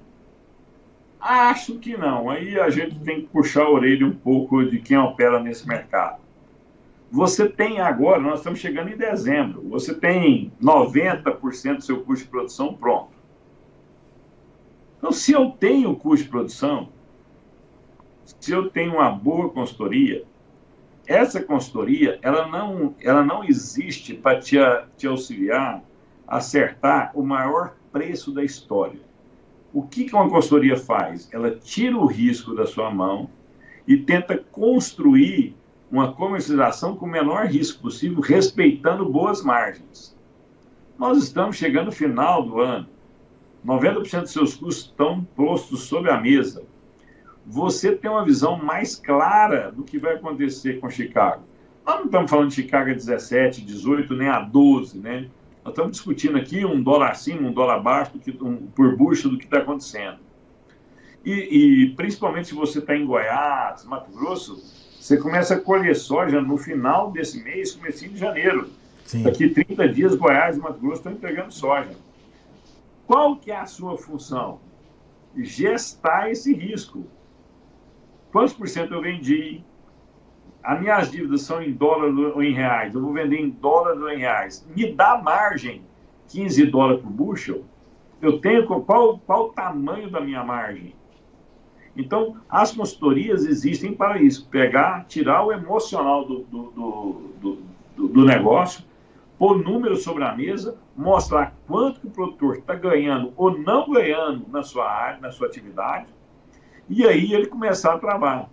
Acho 1.20 1.74
que 1.78 1.96
não. 1.96 2.30
Aí 2.30 2.58
a 2.58 2.70
gente 2.70 2.98
tem 3.00 3.20
que 3.20 3.26
puxar 3.26 3.64
a 3.64 3.70
orelha 3.70 4.06
um 4.06 4.14
pouco 4.14 4.64
de 4.64 4.80
quem 4.80 4.96
opera 4.96 5.38
nesse 5.38 5.68
mercado. 5.68 6.18
Você 7.10 7.48
tem 7.48 7.80
agora, 7.80 8.20
nós 8.20 8.38
estamos 8.38 8.60
chegando 8.60 8.90
em 8.90 8.96
dezembro, 8.96 9.62
você 9.68 9.92
tem 9.92 10.52
90% 10.62 11.76
do 11.76 11.82
seu 11.82 12.02
custo 12.02 12.24
de 12.24 12.30
produção 12.30 12.72
pronto. 12.74 13.10
Então, 14.98 15.10
se 15.10 15.32
eu 15.32 15.50
tenho 15.50 15.96
custo 15.96 16.24
de 16.24 16.30
produção, 16.30 16.88
se 18.38 18.52
eu 18.52 18.70
tenho 18.70 18.94
uma 18.94 19.10
boa 19.10 19.48
consultoria, 19.48 20.24
essa 21.04 21.42
consultoria 21.42 22.20
ela 22.22 22.46
não, 22.46 22.94
ela 23.02 23.24
não 23.24 23.42
existe 23.42 24.14
para 24.14 24.38
te, 24.38 24.56
te 24.96 25.08
auxiliar 25.08 25.82
a 26.28 26.36
acertar 26.36 27.10
o 27.14 27.24
maior 27.24 27.74
preço 27.90 28.30
da 28.30 28.44
história. 28.44 29.00
O 29.72 29.82
que, 29.82 30.04
que 30.04 30.14
uma 30.14 30.30
consultoria 30.30 30.76
faz? 30.76 31.28
Ela 31.32 31.50
tira 31.50 31.96
o 31.96 32.06
risco 32.06 32.54
da 32.54 32.66
sua 32.66 32.88
mão 32.88 33.28
e 33.86 33.96
tenta 33.96 34.38
construir 34.38 35.56
uma 35.90 36.12
comercialização 36.12 36.96
com 36.96 37.06
o 37.06 37.10
menor 37.10 37.46
risco 37.46 37.82
possível, 37.82 38.20
respeitando 38.20 39.08
boas 39.08 39.42
margens. 39.42 40.16
Nós 40.98 41.18
estamos 41.18 41.56
chegando 41.56 41.86
no 41.86 41.92
final 41.92 42.42
do 42.42 42.60
ano. 42.60 42.86
90% 43.66 44.20
dos 44.20 44.30
seus 44.30 44.54
custos 44.54 44.84
estão 44.86 45.24
postos 45.36 45.82
sobre 45.82 46.10
a 46.10 46.20
mesa 46.20 46.64
você 47.50 47.96
tem 47.96 48.10
uma 48.10 48.24
visão 48.24 48.56
mais 48.56 48.94
clara 48.94 49.72
do 49.72 49.82
que 49.82 49.98
vai 49.98 50.14
acontecer 50.14 50.78
com 50.78 50.88
Chicago. 50.88 51.42
Nós 51.84 51.96
não 51.96 52.04
estamos 52.06 52.30
falando 52.30 52.48
de 52.48 52.54
Chicago 52.54 52.90
a 52.90 52.94
17, 52.94 53.62
18, 53.62 54.14
nem 54.14 54.28
a 54.28 54.40
12, 54.40 54.98
né? 54.98 55.28
Nós 55.64 55.72
estamos 55.72 55.92
discutindo 55.92 56.38
aqui 56.38 56.64
um 56.64 56.80
dólar 56.80 57.10
acima, 57.10 57.48
um 57.48 57.52
dólar 57.52 57.76
abaixo 57.76 58.12
do 58.12 58.18
que, 58.20 58.30
um, 58.42 58.56
por 58.68 58.96
bucho 58.96 59.28
do 59.28 59.36
que 59.36 59.44
está 59.44 59.58
acontecendo. 59.58 60.18
E, 61.24 61.32
e, 61.32 61.90
principalmente 61.96 62.48
se 62.48 62.54
você 62.54 62.78
está 62.78 62.96
em 62.96 63.04
Goiás, 63.04 63.84
Mato 63.84 64.10
Grosso, 64.12 64.62
você 65.10 65.16
começa 65.16 65.54
a 65.56 65.60
colher 65.60 65.96
soja 65.96 66.40
no 66.40 66.56
final 66.56 67.10
desse 67.10 67.42
mês, 67.42 67.74
comecinho 67.74 68.12
de 68.12 68.18
janeiro. 68.18 68.70
Sim. 69.04 69.24
Daqui 69.24 69.48
30 69.48 69.88
dias, 69.88 70.14
Goiás 70.14 70.56
e 70.56 70.60
Mato 70.60 70.78
Grosso 70.78 70.98
estão 70.98 71.10
entregando 71.10 71.52
soja. 71.52 71.96
Qual 73.08 73.34
que 73.34 73.50
é 73.50 73.56
a 73.56 73.66
sua 73.66 73.98
função? 73.98 74.60
Gestar 75.36 76.30
esse 76.30 76.54
risco 76.54 77.04
quantos 78.30 78.52
por 78.54 78.68
cento 78.68 78.94
eu 78.94 79.02
vendi, 79.02 79.64
as 80.62 80.80
minhas 80.80 81.10
dívidas 81.10 81.42
são 81.42 81.60
em 81.60 81.72
dólar 81.72 82.14
ou 82.14 82.40
em 82.40 82.54
reais, 82.54 82.94
eu 82.94 83.00
vou 83.00 83.12
vender 83.12 83.40
em 83.40 83.50
dólar 83.50 83.96
ou 83.96 84.08
em 84.08 84.18
reais, 84.18 84.64
me 84.76 84.92
dá 84.92 85.20
margem 85.20 85.82
15 86.28 86.66
dólares 86.66 87.02
por 87.02 87.10
bushel, 87.10 87.64
eu 88.22 88.38
tenho 88.38 88.64
qual, 88.64 89.18
qual 89.18 89.46
o 89.46 89.52
tamanho 89.52 90.08
da 90.08 90.20
minha 90.20 90.44
margem? 90.44 90.94
Então, 91.96 92.36
as 92.48 92.72
consultorias 92.72 93.44
existem 93.44 93.92
para 93.92 94.20
isso, 94.22 94.46
pegar, 94.48 95.04
tirar 95.06 95.44
o 95.44 95.52
emocional 95.52 96.24
do, 96.24 96.40
do, 96.44 97.22
do, 97.40 97.62
do, 98.08 98.24
negócio, 98.24 98.84
pôr 99.38 99.58
números 99.58 100.02
sobre 100.02 100.22
a 100.22 100.34
mesa, 100.34 100.76
mostrar 100.96 101.54
quanto 101.66 102.06
o 102.06 102.10
produtor 102.10 102.58
está 102.58 102.74
ganhando 102.74 103.32
ou 103.36 103.58
não 103.58 103.90
ganhando 103.90 104.46
na 104.48 104.62
sua 104.62 104.88
área, 104.88 105.20
na 105.20 105.32
sua 105.32 105.48
atividade, 105.48 106.06
e 106.88 107.06
aí 107.06 107.32
ele 107.32 107.46
começar 107.46 107.94
a 107.94 107.98
travar. 107.98 108.48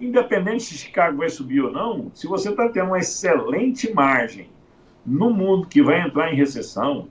Independente 0.00 0.64
se 0.64 0.74
Chicago 0.74 1.18
vai 1.18 1.30
subir 1.30 1.62
ou 1.62 1.72
não, 1.72 2.10
se 2.14 2.26
você 2.26 2.50
está 2.50 2.68
tendo 2.68 2.88
uma 2.88 2.98
excelente 2.98 3.92
margem 3.92 4.50
no 5.04 5.30
mundo 5.30 5.66
que 5.66 5.82
vai 5.82 6.00
entrar 6.02 6.32
em 6.32 6.36
recessão, 6.36 7.08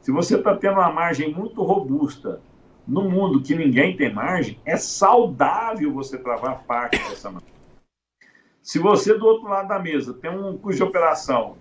se 0.00 0.10
você 0.12 0.36
está 0.36 0.56
tendo 0.56 0.74
uma 0.74 0.92
margem 0.92 1.32
muito 1.32 1.62
robusta 1.62 2.40
no 2.86 3.08
mundo 3.08 3.42
que 3.42 3.54
ninguém 3.54 3.96
tem 3.96 4.12
margem, 4.12 4.58
é 4.64 4.76
saudável 4.76 5.92
você 5.92 6.18
travar 6.18 6.64
parte 6.64 6.98
dessa 7.08 7.30
margem. 7.30 7.52
Se 8.62 8.78
você, 8.78 9.14
do 9.14 9.26
outro 9.26 9.48
lado 9.48 9.68
da 9.68 9.78
mesa, 9.78 10.14
tem 10.14 10.30
um 10.30 10.56
custo 10.56 10.76
de 10.76 10.82
operação 10.82 11.56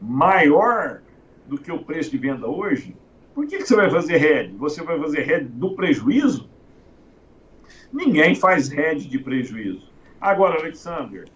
maior 0.00 1.00
do 1.46 1.58
que 1.58 1.72
o 1.72 1.82
preço 1.82 2.10
de 2.10 2.18
venda 2.18 2.46
hoje, 2.46 2.96
por 3.34 3.46
que, 3.46 3.58
que 3.58 3.66
você 3.66 3.76
vai 3.76 3.90
fazer 3.90 4.16
RED? 4.16 4.56
Você 4.56 4.82
vai 4.82 4.98
fazer 4.98 5.22
RED 5.22 5.48
do 5.48 5.74
prejuízo? 5.74 6.48
Ninguém 7.92 8.34
faz 8.34 8.70
hedge 8.70 9.08
de 9.08 9.18
prejuízo. 9.18 9.90
Agora, 10.20 10.58
Alexander, 10.58 11.26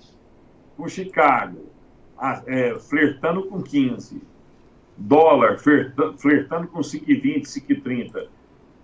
com 0.77 0.89
Chicago, 0.89 1.67
é, 2.47 2.79
flertando 2.79 3.45
com 3.47 3.63
15, 3.63 4.21
dólar 4.97 5.59
flertando 5.59 6.69
com 6.69 6.81
5,20, 6.81 7.43
5,30. 7.43 8.29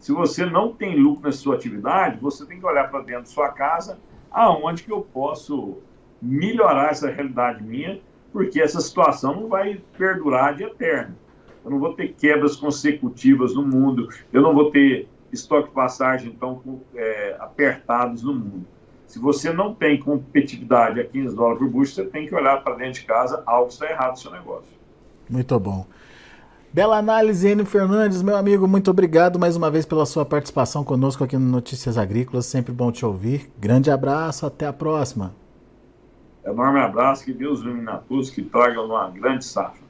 Se 0.07 0.13
você 0.13 0.47
não 0.47 0.73
tem 0.73 0.97
lucro 0.97 1.25
na 1.25 1.33
sua 1.33 1.57
atividade, 1.57 2.21
você 2.21 2.47
tem 2.47 2.61
que 2.61 2.65
olhar 2.65 2.89
para 2.89 3.01
dentro 3.01 3.23
da 3.23 3.27
sua 3.27 3.49
casa 3.49 3.99
aonde 4.31 4.85
que 4.85 4.93
eu 4.93 5.01
posso 5.01 5.79
melhorar 6.23 6.93
essa 6.93 7.11
realidade 7.11 7.61
minha, 7.65 8.01
porque 8.33 8.61
essa 8.61 8.81
situação 8.81 9.35
não 9.35 9.49
vai 9.49 9.83
perdurar 9.99 10.55
de 10.55 10.63
eterno. 10.63 11.17
Eu 11.65 11.73
não 11.73 11.81
vou 11.81 11.93
ter 11.93 12.15
quebras 12.15 12.55
consecutivas 12.55 13.53
no 13.57 13.67
mundo, 13.67 14.09
eu 14.33 14.41
não 14.41 14.55
vou 14.55 14.71
ter 14.71 15.09
estoque 15.33 15.71
de 15.71 15.75
passagem 15.75 16.31
então 16.31 16.63
é, 16.95 17.37
apertados 17.41 18.23
no 18.23 18.33
mundo. 18.33 18.65
Se 19.09 19.19
você 19.19 19.53
não 19.53 19.75
tem 19.75 19.99
competitividade 19.99 21.01
a 21.01 21.05
15 21.05 21.35
dólares 21.35 21.59
por 21.59 21.69
bucho, 21.69 21.93
você 21.93 22.05
tem 22.05 22.29
que 22.29 22.35
olhar 22.37 22.63
para 22.63 22.77
dentro 22.77 23.01
de 23.01 23.07
casa, 23.07 23.43
algo 23.45 23.71
está 23.71 23.91
errado 23.91 24.11
no 24.13 24.19
seu 24.19 24.31
negócio. 24.31 24.71
Muito 25.29 25.59
bom. 25.59 25.85
Bela 26.73 26.99
análise, 26.99 27.49
Enio 27.49 27.65
Fernandes, 27.65 28.23
meu 28.23 28.37
amigo, 28.37 28.69
muito 28.69 28.91
obrigado 28.91 29.39
mais 29.39 29.57
uma 29.57 29.71
vez 29.71 29.87
pela 29.87 30.05
sua 30.05 30.27
participação 30.27 30.85
conosco 30.85 31.25
aqui 31.25 31.37
no 31.37 31.47
Notícias 31.47 31.97
Agrícolas, 31.97 32.47
sempre 32.47 32.73
bom 32.73 32.93
te 32.93 33.05
ouvir. 33.05 33.51
Grande 33.59 33.91
abraço, 33.91 34.45
até 34.45 34.67
a 34.67 34.73
próxima. 34.73 35.35
Enorme 36.45 36.81
abraço, 36.81 37.25
que 37.25 37.33
Deus 37.33 37.61
ilumine 37.61 37.89
a 37.89 37.97
todos, 37.97 38.31
que 38.31 38.43
tragam 38.43 38.87
uma 38.87 39.09
grande 39.11 39.45
safra. 39.45 39.81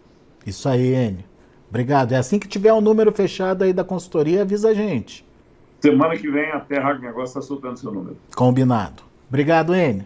Isso 0.46 0.68
aí, 0.68 0.94
Enio. 0.94 1.24
Obrigado. 1.68 2.12
É 2.12 2.16
assim 2.16 2.38
que 2.38 2.46
tiver 2.46 2.72
o 2.72 2.76
um 2.76 2.80
número 2.80 3.12
fechado 3.12 3.64
aí 3.64 3.72
da 3.72 3.82
consultoria, 3.82 4.42
avisa 4.42 4.68
a 4.68 4.74
gente. 4.74 5.26
Semana 5.80 6.16
que 6.16 6.30
vem 6.30 6.50
a 6.52 6.60
Terra 6.60 6.94
Negócio 6.94 7.38
está 7.38 7.42
soltando 7.42 7.76
seu 7.78 7.92
número. 7.92 8.16
Combinado. 8.34 9.02
Obrigado, 9.28 9.74
Enio. 9.74 10.04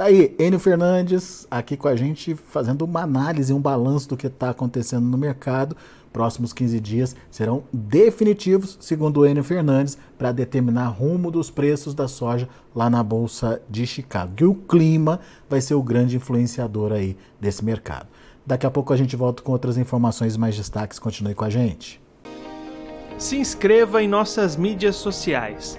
Tá 0.00 0.06
aí, 0.06 0.34
Enio 0.38 0.58
Fernandes 0.58 1.46
aqui 1.50 1.76
com 1.76 1.86
a 1.86 1.94
gente 1.94 2.34
fazendo 2.34 2.86
uma 2.86 3.02
análise, 3.02 3.52
um 3.52 3.60
balanço 3.60 4.08
do 4.08 4.16
que 4.16 4.28
está 4.28 4.48
acontecendo 4.48 5.04
no 5.04 5.18
mercado. 5.18 5.76
Próximos 6.10 6.54
15 6.54 6.80
dias 6.80 7.14
serão 7.30 7.64
definitivos, 7.70 8.78
segundo 8.80 9.26
Enio 9.26 9.44
Fernandes, 9.44 9.98
para 10.16 10.32
determinar 10.32 10.88
rumo 10.88 11.30
dos 11.30 11.50
preços 11.50 11.92
da 11.92 12.08
soja 12.08 12.48
lá 12.74 12.88
na 12.88 13.02
Bolsa 13.02 13.60
de 13.68 13.86
Chicago. 13.86 14.32
E 14.40 14.44
o 14.46 14.54
clima 14.54 15.20
vai 15.50 15.60
ser 15.60 15.74
o 15.74 15.82
grande 15.82 16.16
influenciador 16.16 16.92
aí 16.92 17.14
desse 17.38 17.62
mercado. 17.62 18.08
Daqui 18.46 18.64
a 18.64 18.70
pouco 18.70 18.94
a 18.94 18.96
gente 18.96 19.14
volta 19.16 19.42
com 19.42 19.52
outras 19.52 19.76
informações 19.76 20.34
mais 20.34 20.56
destaques. 20.56 20.98
Continue 20.98 21.34
com 21.34 21.44
a 21.44 21.50
gente. 21.50 22.00
Se 23.18 23.36
inscreva 23.36 24.02
em 24.02 24.08
nossas 24.08 24.56
mídias 24.56 24.96
sociais 24.96 25.78